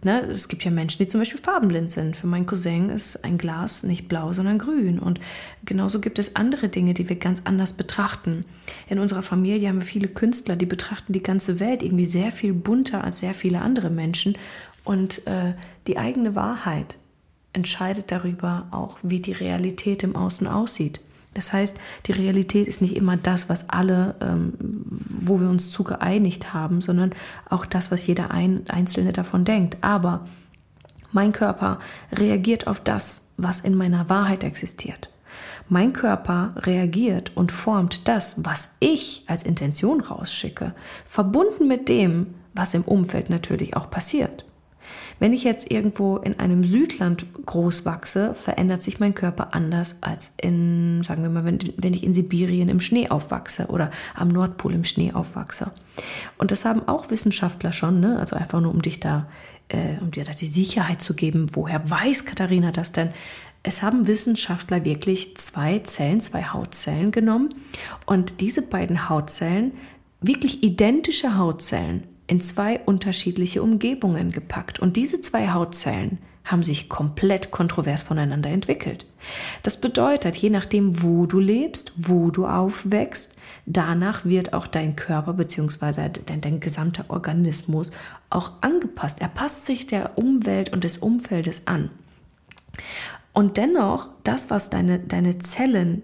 Ne, 0.04 0.22
es 0.32 0.48
gibt 0.48 0.64
ja 0.64 0.72
Menschen, 0.72 0.98
die 0.98 1.08
zum 1.08 1.22
Beispiel 1.22 1.40
farbenblind 1.40 1.92
sind. 1.92 2.18
Für 2.18 2.26
meinen 2.26 2.48
Cousin 2.48 2.90
ist 2.90 3.24
ein 3.24 3.38
Glas 3.38 3.84
nicht 3.84 4.08
blau, 4.08 4.34
sondern 4.34 4.58
grün. 4.58 4.98
Und 4.98 5.20
genauso 5.64 6.00
gibt 6.00 6.18
es 6.18 6.36
andere 6.36 6.70
Dinge, 6.70 6.96
die 6.96 7.08
wir 7.08 7.18
ganz 7.18 7.44
anders 7.44 7.74
betrachten. 7.74 8.42
In 8.90 8.98
unserer 8.98 9.22
Familie 9.22 9.70
haben 9.70 9.80
wir 9.80 9.86
viele 9.86 10.08
Künstler, 10.08 10.56
die 10.56 10.66
betrachten 10.66 11.14
die 11.14 11.22
ganze 11.22 11.60
Welt 11.60 11.84
irgendwie 11.84 12.08
sehr 12.08 12.32
viel 12.32 12.52
bunter 12.54 13.04
als 13.04 13.20
sehr 13.20 13.36
viele 13.36 13.62
andere 13.62 13.92
Menschen. 13.92 14.36
Und 14.84 15.26
äh, 15.28 15.54
die 15.88 15.98
eigene 15.98 16.36
Wahrheit 16.36 16.98
entscheidet 17.54 18.12
darüber 18.12 18.68
auch, 18.72 18.98
wie 19.04 19.20
die 19.20 19.34
Realität 19.34 20.04
im 20.04 20.16
Außen 20.16 20.48
aussieht. 20.48 21.02
Das 21.34 21.54
heißt, 21.54 21.78
die 22.08 22.12
Realität 22.12 22.68
ist 22.68 22.82
nicht 22.82 22.96
immer 22.96 23.16
das, 23.16 23.48
was 23.48 23.70
alle, 23.70 24.16
ähm, 24.20 24.54
wo 24.60 25.40
wir 25.40 25.50
uns 25.50 25.72
zu 25.72 25.84
geeinigt 25.84 26.54
haben, 26.54 26.82
sondern 26.82 27.12
auch 27.50 27.66
das, 27.66 27.90
was 27.92 28.06
jeder 28.06 28.32
ein, 28.32 28.70
Einzelne 28.70 29.14
davon 29.14 29.46
denkt. 29.46 29.78
Aber 29.82 30.26
mein 31.12 31.32
Körper 31.32 31.80
reagiert 32.12 32.68
auf 32.68 32.80
das, 32.80 33.22
was 33.38 33.62
in 33.62 33.76
meiner 33.76 34.10
Wahrheit 34.10 34.44
existiert. 34.44 35.10
Mein 35.70 35.94
Körper 35.94 36.54
reagiert 36.58 37.32
und 37.36 37.54
formt 37.54 38.10
das, 38.10 38.44
was 38.44 38.70
ich 38.80 39.24
als 39.28 39.44
Intention 39.44 40.02
rausschicke, 40.02 40.74
verbunden 41.06 41.68
mit 41.68 41.88
dem, 41.88 42.34
was 42.54 42.74
im 42.74 42.84
Umfeld 42.84 43.30
natürlich 43.30 43.78
auch 43.78 43.90
passiert. 43.90 44.44
Wenn 45.22 45.34
ich 45.34 45.44
jetzt 45.44 45.70
irgendwo 45.70 46.18
in 46.18 46.40
einem 46.40 46.64
Südland 46.64 47.28
groß 47.46 47.86
wachse, 47.86 48.34
verändert 48.34 48.82
sich 48.82 49.00
mein 49.00 49.14
Körper 49.14 49.54
anders 49.54 49.98
als 50.02 50.34
in, 50.42 51.04
sagen 51.04 51.22
wir 51.22 51.30
mal, 51.30 51.46
wenn, 51.46 51.60
wenn 51.78 51.94
ich 51.94 52.04
in 52.04 52.16
Sibirien 52.16 52.70
im 52.70 52.80
Schnee 52.80 53.08
aufwachse 53.08 53.68
oder 53.68 53.92
am 54.16 54.30
Nordpol 54.30 54.74
im 54.74 54.84
Schnee 54.84 55.14
aufwachse. 55.14 55.74
Und 56.40 56.50
das 56.50 56.66
haben 56.66 56.88
auch 56.88 57.12
Wissenschaftler 57.12 57.72
schon, 57.72 58.00
ne? 58.00 58.18
also 58.18 58.36
einfach 58.36 58.62
nur 58.62 58.74
um 58.74 58.82
dich 58.82 59.00
da, 59.00 59.28
äh, 59.68 60.00
um 60.02 60.10
dir 60.10 60.26
da 60.26 60.34
die 60.34 60.48
Sicherheit 60.48 61.04
zu 61.04 61.14
geben. 61.14 61.52
Woher 61.54 61.88
weiß 61.88 62.26
Katharina 62.26 62.72
das 62.72 62.92
denn? 62.92 63.12
Es 63.62 63.84
haben 63.84 64.08
Wissenschaftler 64.08 64.86
wirklich 64.86 65.38
zwei 65.38 65.78
Zellen, 65.78 66.22
zwei 66.22 66.46
Hautzellen 66.46 67.12
genommen 67.12 67.50
und 68.08 68.42
diese 68.42 68.64
beiden 68.64 69.08
Hautzellen, 69.08 69.74
wirklich 70.20 70.64
identische 70.64 71.38
Hautzellen, 71.38 72.06
in 72.32 72.40
zwei 72.40 72.80
unterschiedliche 72.80 73.62
Umgebungen 73.62 74.32
gepackt. 74.32 74.80
Und 74.80 74.96
diese 74.96 75.20
zwei 75.20 75.50
Hautzellen 75.50 76.18
haben 76.46 76.64
sich 76.64 76.88
komplett 76.88 77.52
kontrovers 77.52 78.04
voneinander 78.04 78.50
entwickelt. 78.50 79.06
Das 79.64 79.76
bedeutet, 79.76 80.38
je 80.38 80.50
nachdem, 80.50 81.04
wo 81.04 81.26
du 81.26 81.42
lebst, 81.42 81.92
wo 81.98 82.32
du 82.32 82.48
aufwächst, 82.48 83.36
danach 83.66 84.24
wird 84.24 84.54
auch 84.54 84.68
dein 84.68 84.96
Körper 84.96 85.34
bzw. 85.34 86.10
Dein, 86.26 86.40
dein 86.40 86.62
gesamter 86.62 87.04
Organismus 87.10 87.92
auch 88.30 88.54
angepasst. 88.62 89.20
Er 89.20 89.28
passt 89.28 89.66
sich 89.66 89.86
der 89.86 90.18
Umwelt 90.18 90.72
und 90.72 90.86
des 90.86 91.00
Umfeldes 91.00 91.68
an. 91.68 91.92
Und 93.34 93.58
dennoch, 93.58 94.08
das, 94.24 94.50
was 94.50 94.70
deine, 94.70 95.00
deine 95.00 95.40
Zellen 95.40 96.02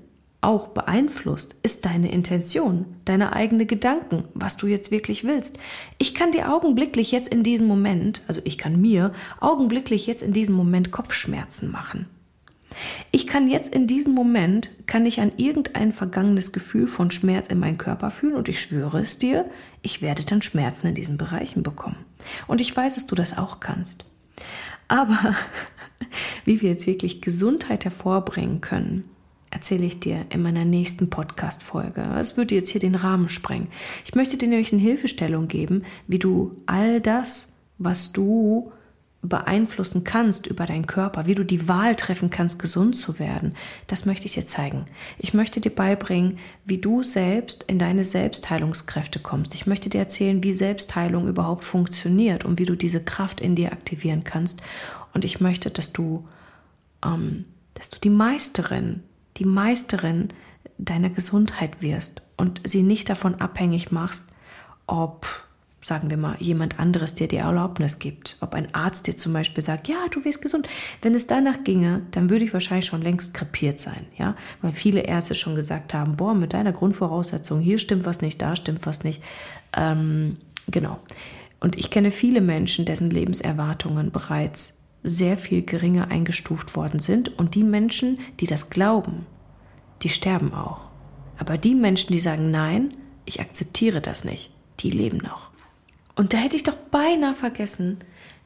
auch 0.48 0.70
beeinflusst, 0.70 1.56
ist 1.62 1.84
deine 1.84 2.10
Intention, 2.10 2.86
deine 3.04 3.34
eigene 3.34 3.66
Gedanken, 3.66 4.24
was 4.34 4.56
du 4.56 4.66
jetzt 4.66 4.92
wirklich 4.92 5.26
willst. 5.26 5.60
Ich 5.98 6.16
kann 6.16 6.32
dir 6.32 6.54
augenblicklich 6.54 7.12
jetzt 7.12 7.28
in 7.28 7.44
diesem 7.44 7.68
Moment, 7.68 8.24
also 8.28 8.40
ich 8.46 8.58
kann 8.58 8.80
mir 8.80 9.12
augenblicklich 9.42 10.08
jetzt 10.08 10.24
in 10.24 10.32
diesem 10.32 10.56
Moment 10.56 10.90
Kopfschmerzen 10.90 11.70
machen. 11.70 12.08
Ich 13.12 13.28
kann 13.28 13.50
jetzt 13.50 13.76
in 13.76 13.88
diesem 13.88 14.14
Moment, 14.14 14.70
kann 14.86 15.06
ich 15.06 15.20
an 15.20 15.34
irgendein 15.36 15.92
vergangenes 15.92 16.54
Gefühl 16.54 16.88
von 16.88 17.12
Schmerz 17.12 17.50
in 17.50 17.60
meinem 17.60 17.78
Körper 17.78 18.10
fühlen 18.10 18.36
und 18.36 18.48
ich 18.48 18.62
schwöre 18.62 19.02
es 19.02 19.18
dir, 19.18 19.50
ich 19.82 20.02
werde 20.02 20.24
dann 20.24 20.42
Schmerzen 20.42 20.88
in 20.88 20.96
diesen 20.96 21.18
Bereichen 21.18 21.62
bekommen. 21.62 21.98
Und 22.48 22.62
ich 22.62 22.76
weiß, 22.76 22.96
dass 22.96 23.06
du 23.06 23.16
das 23.16 23.38
auch 23.38 23.60
kannst. 23.60 24.06
Aber 24.88 25.36
wie 26.46 26.62
wir 26.62 26.70
jetzt 26.70 26.88
wirklich 26.88 27.22
Gesundheit 27.22 27.84
hervorbringen 27.84 28.62
können, 28.62 29.10
erzähle 29.50 29.86
ich 29.86 30.00
dir 30.00 30.26
in 30.30 30.42
meiner 30.42 30.66
nächsten 30.66 31.10
Podcast-Folge. 31.10 32.02
Es 32.20 32.38
würde 32.38 32.56
jetzt 32.56 32.70
hier 32.70 32.82
den 32.82 32.96
Rahmen 32.96 33.30
sprengen. 33.30 33.68
Ich 34.06 34.16
möchte 34.16 34.38
dir 34.38 34.48
nämlich 34.48 34.74
eine 34.74 34.82
Hilfestellung 34.82 35.48
geben, 35.48 35.84
wie 36.08 36.20
du 36.20 36.58
all 36.66 37.02
das, 37.02 37.54
was 37.78 38.12
du 38.12 38.72
beeinflussen 39.22 40.04
kannst 40.04 40.48
über 40.48 40.66
deinen 40.66 40.88
Körper, 40.88 41.26
wie 41.26 41.36
du 41.36 41.44
die 41.44 41.68
Wahl 41.68 41.96
treffen 41.96 42.30
kannst, 42.30 42.60
gesund 42.60 42.96
zu 42.96 43.20
werden, 43.20 43.56
das 43.88 44.06
möchte 44.06 44.26
ich 44.26 44.34
dir 44.34 44.46
zeigen. 44.46 44.86
Ich 45.18 45.34
möchte 45.34 45.60
dir 45.60 45.72
beibringen, 45.72 46.38
wie 46.66 46.78
du 46.78 47.04
selbst 47.04 47.64
in 47.64 47.80
deine 47.80 48.04
Selbstheilungskräfte 48.04 49.20
kommst. 49.20 49.54
Ich 49.54 49.66
möchte 49.66 49.90
dir 49.90 50.00
erzählen, 50.00 50.44
wie 50.44 50.54
Selbstheilung 50.54 51.28
überhaupt 51.28 51.64
funktioniert 51.64 52.46
und 52.46 52.60
wie 52.60 52.66
du 52.66 52.76
diese 52.76 53.04
Kraft 53.04 53.42
in 53.42 53.56
dir 53.56 53.72
aktivieren 53.72 54.24
kannst. 54.24 54.62
Und 55.14 55.26
ich 55.26 55.42
möchte, 55.42 55.72
dass 55.72 55.92
du, 55.92 56.28
ähm, 57.04 57.46
dass 57.74 57.90
du 57.90 58.00
die 58.00 58.10
Meisterin 58.10 59.02
die 59.38 59.46
Meisterin 59.46 60.30
deiner 60.78 61.10
Gesundheit 61.10 61.82
wirst 61.82 62.22
und 62.38 62.62
sie 62.64 62.84
nicht 62.84 63.10
davon 63.10 63.36
abhängig 63.36 63.92
machst, 63.92 64.28
ob, 64.86 65.28
sagen 65.84 66.10
wir 66.10 66.18
mal, 66.18 66.36
jemand 66.40 66.80
anderes 66.80 67.16
dir 67.16 67.28
die 67.28 67.38
Erlaubnis 67.38 68.00
gibt. 68.00 68.38
Ob 68.42 68.54
ein 68.54 68.74
Arzt 68.74 69.08
dir 69.08 69.18
zum 69.18 69.34
Beispiel 69.34 69.64
sagt, 69.64 69.88
ja, 69.88 70.08
du 70.12 70.24
wirst 70.24 70.42
gesund. 70.42 70.68
Wenn 71.02 71.16
es 71.16 71.28
danach 71.28 71.64
ginge, 71.64 72.04
dann 72.12 72.30
würde 72.30 72.46
ich 72.46 72.54
wahrscheinlich 72.54 72.86
schon 72.86 73.02
längst 73.02 73.34
krepiert 73.34 73.80
sein, 73.80 74.06
ja, 74.18 74.36
weil 74.62 74.72
viele 74.72 75.02
Ärzte 75.02 75.36
schon 75.36 75.56
gesagt 75.56 75.94
haben, 75.94 76.16
boah, 76.16 76.34
mit 76.34 76.54
deiner 76.54 76.74
Grundvoraussetzung, 76.74 77.60
hier 77.60 77.80
stimmt 77.80 78.06
was 78.06 78.22
nicht, 78.22 78.42
da 78.42 78.56
stimmt 78.56 78.86
was 78.86 79.04
nicht. 79.04 79.22
Ähm, 79.76 80.38
genau. 80.68 81.00
Und 81.60 81.76
ich 81.76 81.90
kenne 81.90 82.12
viele 82.12 82.42
Menschen, 82.42 82.86
dessen 82.86 83.10
Lebenserwartungen 83.10 84.12
bereits 84.12 84.77
sehr 85.04 85.38
viel 85.38 85.64
geringer 85.64 86.10
eingestuft 86.10 86.76
worden 86.76 87.00
sind. 87.00 87.38
Und 87.38 87.56
die 87.56 87.64
Menschen, 87.64 88.20
die 88.40 88.48
das 88.48 88.70
glauben, 88.70 89.26
die 90.02 90.10
sterben 90.10 90.54
auch. 90.54 90.82
Aber 91.38 91.58
die 91.58 91.76
Menschen, 91.76 92.14
die 92.14 92.20
sagen, 92.20 92.52
nein, 92.52 92.94
ich 93.26 93.40
akzeptiere 93.40 94.02
das 94.02 94.24
nicht, 94.24 94.52
die 94.80 94.90
leben 94.90 95.18
noch. 95.18 95.52
Und 96.16 96.34
da 96.34 96.38
hätte 96.38 96.56
ich 96.56 96.64
doch 96.64 96.76
beinahe 96.76 97.34
vergessen, 97.34 97.98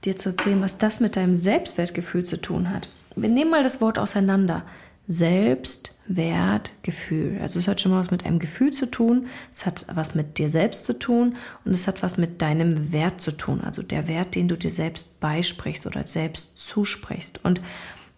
dir 0.04 0.18
zu 0.18 0.30
erzählen, 0.30 0.62
was 0.62 0.78
das 0.78 1.00
mit 1.00 1.16
deinem 1.16 1.36
Selbstwertgefühl 1.36 2.26
zu 2.26 2.42
tun 2.42 2.70
hat. 2.70 2.90
Wir 3.16 3.30
nehmen 3.30 3.52
mal 3.52 3.64
das 3.64 3.82
Wort 3.82 4.00
auseinander. 4.00 4.64
Selbstwertgefühl. 5.12 7.40
Also 7.42 7.60
es 7.60 7.68
hat 7.68 7.82
schon 7.82 7.92
mal 7.92 8.00
was 8.00 8.12
mit 8.12 8.26
einem 8.26 8.40
Gefühl 8.40 8.72
zu 8.72 8.90
tun, 8.90 9.28
es 9.52 9.66
hat 9.66 9.86
was 9.94 10.16
mit 10.16 10.38
dir 10.38 10.50
selbst 10.50 10.86
zu 10.86 10.98
tun 10.98 11.34
und 11.66 11.74
es 11.74 11.86
hat 11.88 12.02
was 12.02 12.18
mit 12.18 12.42
deinem 12.42 12.94
Wert 12.94 13.20
zu 13.20 13.32
tun, 13.32 13.60
also 13.62 13.84
der 13.84 14.08
Wert, 14.08 14.36
den 14.36 14.48
du 14.48 14.58
dir 14.58 14.72
selbst 14.72 15.20
beisprichst 15.20 15.86
oder 15.86 16.08
selbst 16.08 16.58
zusprichst. 16.58 17.44
Und 17.44 17.60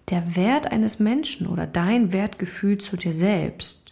der 0.10 0.36
Wert 0.36 0.72
eines 0.72 1.00
Menschen 1.00 1.48
oder 1.48 1.66
dein 1.66 2.14
Wertgefühl 2.14 2.78
zu 2.78 2.96
dir 2.96 3.14
selbst 3.14 3.92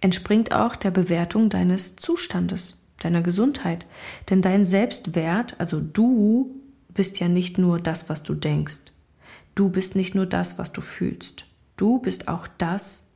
entspringt 0.00 0.52
auch 0.52 0.76
der 0.76 0.92
Bewertung 0.92 1.50
deines 1.50 1.96
Zustandes, 1.96 2.76
deiner 3.00 3.20
Gesundheit. 3.20 3.84
Denn 4.30 4.40
dein 4.42 4.64
Selbstwert, 4.64 5.56
also 5.58 5.80
du 5.80 6.54
bist 6.94 7.18
ja 7.20 7.28
nicht 7.28 7.58
nur 7.58 7.80
das, 7.80 8.08
was 8.08 8.22
du 8.22 8.34
denkst. 8.34 8.92
Du 9.54 9.68
bist 9.68 9.94
nicht 9.96 10.14
nur 10.14 10.26
das, 10.26 10.58
was 10.58 10.72
du 10.72 10.80
fühlst. 10.80 11.47
Du 11.78 11.98
bist 11.98 12.28
auch 12.28 12.46
das, 12.58 13.08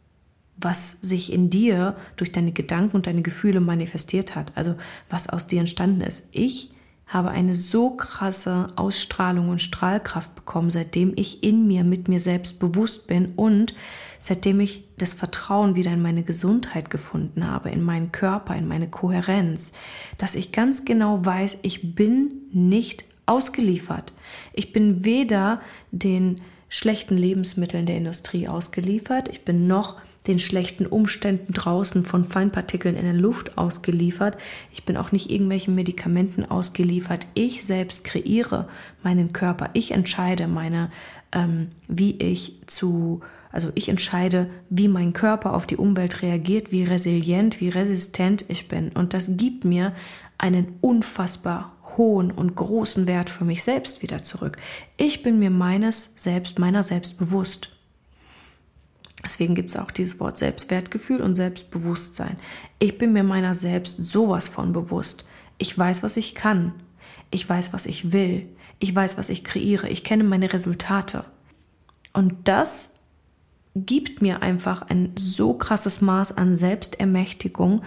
was 0.57 0.93
sich 1.03 1.33
in 1.33 1.51
dir 1.51 1.97
durch 2.17 2.33
deine 2.33 2.53
Gedanken 2.53 2.97
und 2.97 3.07
deine 3.07 3.23
Gefühle 3.23 3.61
manifestiert 3.61 4.35
hat, 4.35 4.53
also 4.57 4.77
was 5.11 5.29
aus 5.29 5.47
dir 5.47 5.61
entstanden 5.61 6.01
ist. 6.01 6.29
Ich 6.31 6.71
habe 7.07 7.31
eine 7.31 7.53
so 7.53 7.91
krasse 7.91 8.69
Ausstrahlung 8.77 9.49
und 9.51 9.61
Strahlkraft 9.61 10.35
bekommen, 10.35 10.71
seitdem 10.71 11.13
ich 11.17 11.43
in 11.43 11.67
mir 11.67 11.85
mit 11.85 12.09
mir 12.09 12.21
selbst 12.21 12.59
bewusst 12.59 13.07
bin 13.07 13.33
und 13.37 13.75
seitdem 14.21 14.61
ich 14.61 14.85
das 14.97 15.13
Vertrauen 15.13 15.75
wieder 15.75 15.93
in 15.93 16.01
meine 16.01 16.23
Gesundheit 16.23 16.89
gefunden 16.91 17.47
habe, 17.47 17.71
in 17.71 17.83
meinen 17.83 18.13
Körper, 18.13 18.55
in 18.55 18.69
meine 18.69 18.89
Kohärenz, 18.89 19.73
dass 20.17 20.35
ich 20.35 20.53
ganz 20.53 20.85
genau 20.85 21.25
weiß, 21.25 21.59
ich 21.63 21.95
bin 21.95 22.31
nicht 22.53 23.05
ausgeliefert. 23.27 24.13
Ich 24.53 24.73
bin 24.73 25.05
weder 25.05 25.61
den 25.91 26.41
schlechten 26.73 27.19
Lebensmitteln 27.19 27.85
der 27.85 27.99
Industrie 27.99 28.49
ausgeliefert. 28.49 29.29
Ich 29.29 29.45
bin 29.45 29.67
noch 29.67 29.97
den 30.27 30.39
schlechten 30.39 30.87
Umständen 30.87 31.53
draußen 31.53 32.03
von 32.03 32.25
Feinpartikeln 32.25 32.97
in 32.97 33.05
der 33.05 33.13
Luft 33.13 33.59
ausgeliefert. 33.59 34.39
Ich 34.73 34.85
bin 34.85 34.97
auch 34.97 35.13
nicht 35.13 35.31
irgendwelchen 35.31 35.75
Medikamenten 35.75 36.47
ausgeliefert. 36.47 37.27
Ich 37.35 37.67
selbst 37.67 38.05
kreiere 38.05 38.71
meinen 39.03 39.35
Körper. 39.35 39.69
Ich 39.75 39.91
entscheide 39.91 40.49
meine, 40.49 40.91
ähm, 41.33 41.69
wie 41.89 42.17
ich 42.17 42.57
zu, 42.67 43.21
also 43.51 43.71
ich 43.75 43.91
entscheide, 43.91 44.49
wie 44.71 44.89
mein 44.89 45.13
Körper 45.13 45.53
auf 45.53 45.67
die 45.67 45.77
Umwelt 45.77 46.23
reagiert, 46.23 46.73
wie 46.73 46.85
resilient, 46.85 47.61
wie 47.61 47.69
resistent 47.69 48.47
ich 48.49 48.69
bin. 48.69 48.93
Und 48.93 49.13
das 49.13 49.37
gibt 49.37 49.67
mir 49.67 49.93
einen 50.39 50.79
unfassbar 50.81 51.77
hohen 51.97 52.31
und 52.31 52.55
großen 52.55 53.07
Wert 53.07 53.31
für 53.31 53.45
mich 53.45 53.63
selbst 53.63 54.03
wieder 54.03 54.23
zurück. 54.23 54.57
Ich 54.97 55.23
bin 55.23 55.39
mir 55.39 55.51
meines 55.51 56.13
selbst, 56.17 56.59
meiner 56.59 56.83
selbst 56.83 57.19
bewusst. 57.19 57.71
Deswegen 59.25 59.55
gibt 59.55 59.71
es 59.71 59.77
auch 59.77 59.91
dieses 59.91 60.19
Wort 60.19 60.39
Selbstwertgefühl 60.39 61.21
und 61.21 61.37
Selbstbewusstsein. 61.37 62.37
Ich 62.79 62.99
bin 62.99 63.13
mir 63.13 63.23
meiner 63.23 63.55
selbst 63.55 64.03
sowas 64.03 64.49
von 64.49 64.73
bewusst. 64.73 65.25
Ich 65.59 65.77
weiß, 65.77 66.03
was 66.03 66.17
ich 66.17 66.35
kann. 66.35 66.75
Ich 67.31 67.49
weiß, 67.49 67.73
was 67.73 67.87
ich 67.87 68.13
will. 68.13 68.49
Ich 68.81 68.95
weiß, 68.95 69.17
was 69.19 69.29
ich 69.29 69.45
kreiere. 69.45 69.89
Ich 69.89 70.03
kenne 70.03 70.25
meine 70.25 70.53
Resultate. 70.53 71.25
Und 72.13 72.49
das 72.49 72.93
gibt 73.75 74.21
mir 74.21 74.43
einfach 74.43 74.83
ein 74.83 75.13
so 75.17 75.55
krasses 75.55 76.01
Maß 76.01 76.37
an 76.37 76.57
Selbstermächtigung, 76.57 77.83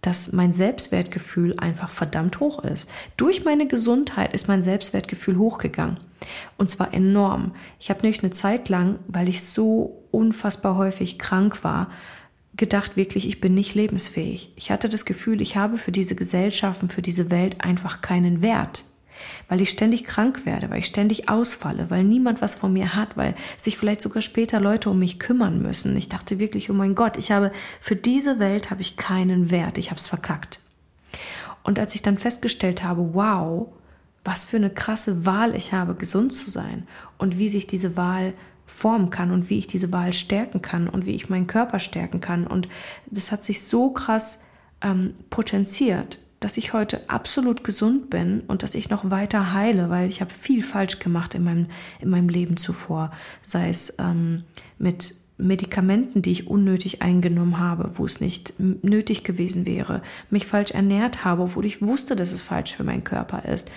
dass 0.00 0.32
mein 0.32 0.52
Selbstwertgefühl 0.52 1.58
einfach 1.58 1.90
verdammt 1.90 2.40
hoch 2.40 2.64
ist. 2.64 2.88
Durch 3.16 3.44
meine 3.44 3.66
Gesundheit 3.66 4.32
ist 4.32 4.48
mein 4.48 4.62
Selbstwertgefühl 4.62 5.36
hochgegangen. 5.36 6.00
Und 6.56 6.70
zwar 6.70 6.94
enorm. 6.94 7.52
Ich 7.78 7.90
habe 7.90 8.02
nämlich 8.02 8.22
eine 8.22 8.32
Zeit 8.32 8.68
lang, 8.68 8.98
weil 9.08 9.28
ich 9.28 9.42
so 9.42 10.04
unfassbar 10.10 10.76
häufig 10.76 11.18
krank 11.18 11.64
war, 11.64 11.90
gedacht 12.56 12.96
wirklich, 12.96 13.26
ich 13.26 13.40
bin 13.40 13.54
nicht 13.54 13.74
lebensfähig. 13.74 14.52
Ich 14.56 14.70
hatte 14.70 14.88
das 14.88 15.04
Gefühl, 15.04 15.40
ich 15.40 15.56
habe 15.56 15.78
für 15.78 15.92
diese 15.92 16.14
Gesellschaften, 16.14 16.88
für 16.88 17.02
diese 17.02 17.30
Welt 17.30 17.62
einfach 17.62 18.00
keinen 18.00 18.42
Wert 18.42 18.84
weil 19.48 19.60
ich 19.60 19.70
ständig 19.70 20.04
krank 20.04 20.46
werde, 20.46 20.70
weil 20.70 20.78
ich 20.80 20.86
ständig 20.86 21.28
ausfalle, 21.28 21.90
weil 21.90 22.04
niemand 22.04 22.40
was 22.40 22.54
von 22.54 22.72
mir 22.72 22.94
hat, 22.94 23.16
weil 23.16 23.34
sich 23.56 23.76
vielleicht 23.76 24.02
sogar 24.02 24.22
später 24.22 24.60
Leute 24.60 24.90
um 24.90 24.98
mich 24.98 25.18
kümmern 25.18 25.60
müssen. 25.62 25.96
Ich 25.96 26.08
dachte 26.08 26.38
wirklich, 26.38 26.70
oh 26.70 26.74
mein 26.74 26.94
Gott, 26.94 27.16
ich 27.16 27.32
habe 27.32 27.52
für 27.80 27.96
diese 27.96 28.38
Welt 28.38 28.70
habe 28.70 28.82
ich 28.82 28.96
keinen 28.96 29.50
Wert, 29.50 29.78
ich 29.78 29.90
habe 29.90 30.00
es 30.00 30.08
verkackt. 30.08 30.60
Und 31.62 31.78
als 31.78 31.94
ich 31.94 32.02
dann 32.02 32.18
festgestellt 32.18 32.82
habe, 32.82 33.14
wow, 33.14 33.68
was 34.24 34.44
für 34.44 34.56
eine 34.56 34.70
krasse 34.70 35.24
Wahl 35.24 35.54
ich 35.54 35.72
habe, 35.72 35.94
gesund 35.94 36.32
zu 36.32 36.50
sein 36.50 36.86
und 37.18 37.38
wie 37.38 37.48
sich 37.48 37.66
diese 37.66 37.96
Wahl 37.96 38.34
formen 38.66 39.10
kann 39.10 39.30
und 39.30 39.50
wie 39.50 39.58
ich 39.58 39.66
diese 39.66 39.92
Wahl 39.92 40.12
stärken 40.12 40.62
kann 40.62 40.88
und 40.88 41.06
wie 41.06 41.14
ich 41.14 41.28
meinen 41.28 41.46
Körper 41.46 41.78
stärken 41.78 42.20
kann. 42.20 42.46
Und 42.46 42.68
das 43.06 43.32
hat 43.32 43.42
sich 43.42 43.64
so 43.64 43.90
krass 43.90 44.40
ähm, 44.80 45.14
potenziert 45.28 46.18
dass 46.40 46.56
ich 46.56 46.72
heute 46.72 47.08
absolut 47.08 47.62
gesund 47.64 48.08
bin 48.08 48.40
und 48.46 48.62
dass 48.62 48.74
ich 48.74 48.88
noch 48.88 49.10
weiter 49.10 49.52
heile, 49.52 49.90
weil 49.90 50.08
ich 50.08 50.22
habe 50.22 50.32
viel 50.32 50.62
falsch 50.62 50.98
gemacht 50.98 51.34
in 51.34 51.44
meinem, 51.44 51.66
in 52.00 52.08
meinem 52.08 52.30
Leben 52.30 52.56
zuvor. 52.56 53.12
Sei 53.42 53.68
es 53.68 53.94
ähm, 53.98 54.44
mit 54.78 55.14
Medikamenten, 55.36 56.22
die 56.22 56.32
ich 56.32 56.46
unnötig 56.46 57.02
eingenommen 57.02 57.58
habe, 57.58 57.92
wo 57.94 58.04
es 58.04 58.20
nicht 58.20 58.54
nötig 58.58 59.22
gewesen 59.24 59.66
wäre, 59.66 60.02
mich 60.30 60.46
falsch 60.46 60.70
ernährt 60.70 61.24
habe, 61.24 61.42
obwohl 61.42 61.66
ich 61.66 61.82
wusste, 61.82 62.16
dass 62.16 62.32
es 62.32 62.42
falsch 62.42 62.74
für 62.74 62.84
meinen 62.84 63.04
Körper 63.04 63.44
ist. 63.44 63.70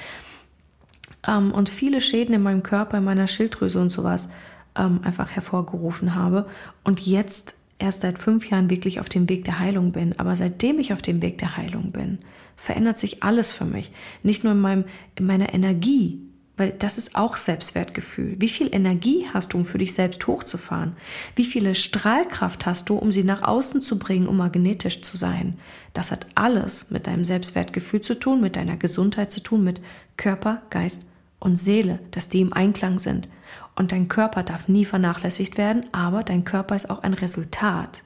Ähm, 1.28 1.52
und 1.52 1.70
viele 1.70 2.02
Schäden 2.02 2.34
in 2.34 2.44
meinem 2.44 2.64
Körper, 2.64 2.98
in 2.98 3.04
meiner 3.04 3.28
Schilddrüse 3.28 3.80
und 3.80 3.90
sowas 3.90 4.30
ähm, 4.78 5.02
einfach 5.04 5.32
hervorgerufen 5.32 6.16
habe. 6.16 6.48
Und 6.84 7.06
jetzt 7.06 7.56
erst 7.84 8.02
seit 8.02 8.18
fünf 8.18 8.50
Jahren 8.50 8.70
wirklich 8.70 9.00
auf 9.00 9.10
dem 9.10 9.30
Weg 9.30 9.44
der 9.44 9.60
Heilung 9.60 9.92
bin. 9.92 10.18
Aber 10.18 10.36
seitdem 10.36 10.80
ich 10.80 10.94
auf 10.94 11.02
dem 11.02 11.22
Weg 11.22 11.38
der 11.38 11.58
Heilung 11.58 11.92
bin, 11.92 12.20
verändert 12.56 12.98
sich 12.98 13.24
alles 13.24 13.52
für 13.52 13.66
mich. 13.66 13.92
Nicht 14.24 14.44
nur 14.44 14.54
in, 14.54 14.62
meinem, 14.62 14.86
in 15.16 15.26
meiner 15.26 15.54
Energie, 15.54 16.20
weil 16.56 16.72
das 16.72 16.98
ist 16.98 17.16
auch 17.16 17.36
Selbstwertgefühl. 17.36 18.36
Wie 18.40 18.48
viel 18.48 18.74
Energie 18.74 19.26
hast 19.34 19.54
du, 19.54 19.58
um 19.58 19.66
für 19.66 19.80
dich 19.80 19.94
selbst 19.94 20.26
hochzufahren? 20.28 20.96
Wie 21.36 21.44
viele 21.44 21.76
Strahlkraft 21.76 22.66
hast 22.66 22.90
du, 22.90 22.96
um 22.96 23.12
sie 23.12 23.24
nach 23.24 23.42
außen 23.42 23.82
zu 23.82 24.00
bringen, 24.00 24.28
um 24.28 24.38
magnetisch 24.38 25.02
zu 25.02 25.18
sein? 25.18 25.60
Das 25.94 26.12
hat 26.12 26.28
alles 26.36 26.90
mit 26.90 27.08
deinem 27.08 27.26
Selbstwertgefühl 27.26 28.02
zu 28.02 28.18
tun, 28.18 28.40
mit 28.40 28.56
deiner 28.56 28.78
Gesundheit 28.78 29.32
zu 29.32 29.42
tun, 29.42 29.64
mit 29.64 29.82
Körper, 30.16 30.62
Geist 30.70 31.02
und 31.40 31.58
Seele, 31.58 32.00
dass 32.12 32.30
die 32.30 32.42
im 32.42 32.54
Einklang 32.54 33.00
sind. 33.00 33.28
Und 33.76 33.92
dein 33.92 34.08
Körper 34.08 34.44
darf 34.44 34.68
nie 34.68 34.86
vernachlässigt 34.86 35.58
werden, 35.58 35.86
aber 35.92 36.24
dein 36.24 36.44
Körper 36.44 36.76
ist 36.76 36.90
auch 36.90 37.04
ein 37.04 37.14
Resultat 37.14 38.04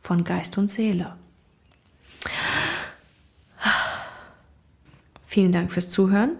von 0.00 0.22
Geist 0.22 0.58
und 0.58 0.68
Seele. 0.68 1.14
Vielen 5.26 5.50
Dank 5.52 5.72
fürs 5.72 5.90
Zuhören. 5.90 6.32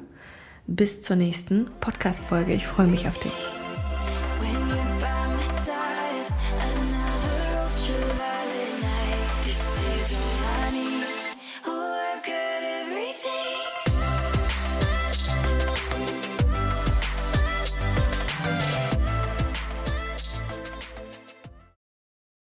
Bis 0.67 1.03
zur 1.03 1.17
nächsten 1.17 1.67
Podcast-Folge. 1.81 2.55
Ich 2.55 2.67
freue 2.67 2.87
mich 2.87 3.09
auf 3.09 3.19
dich. 3.19 3.64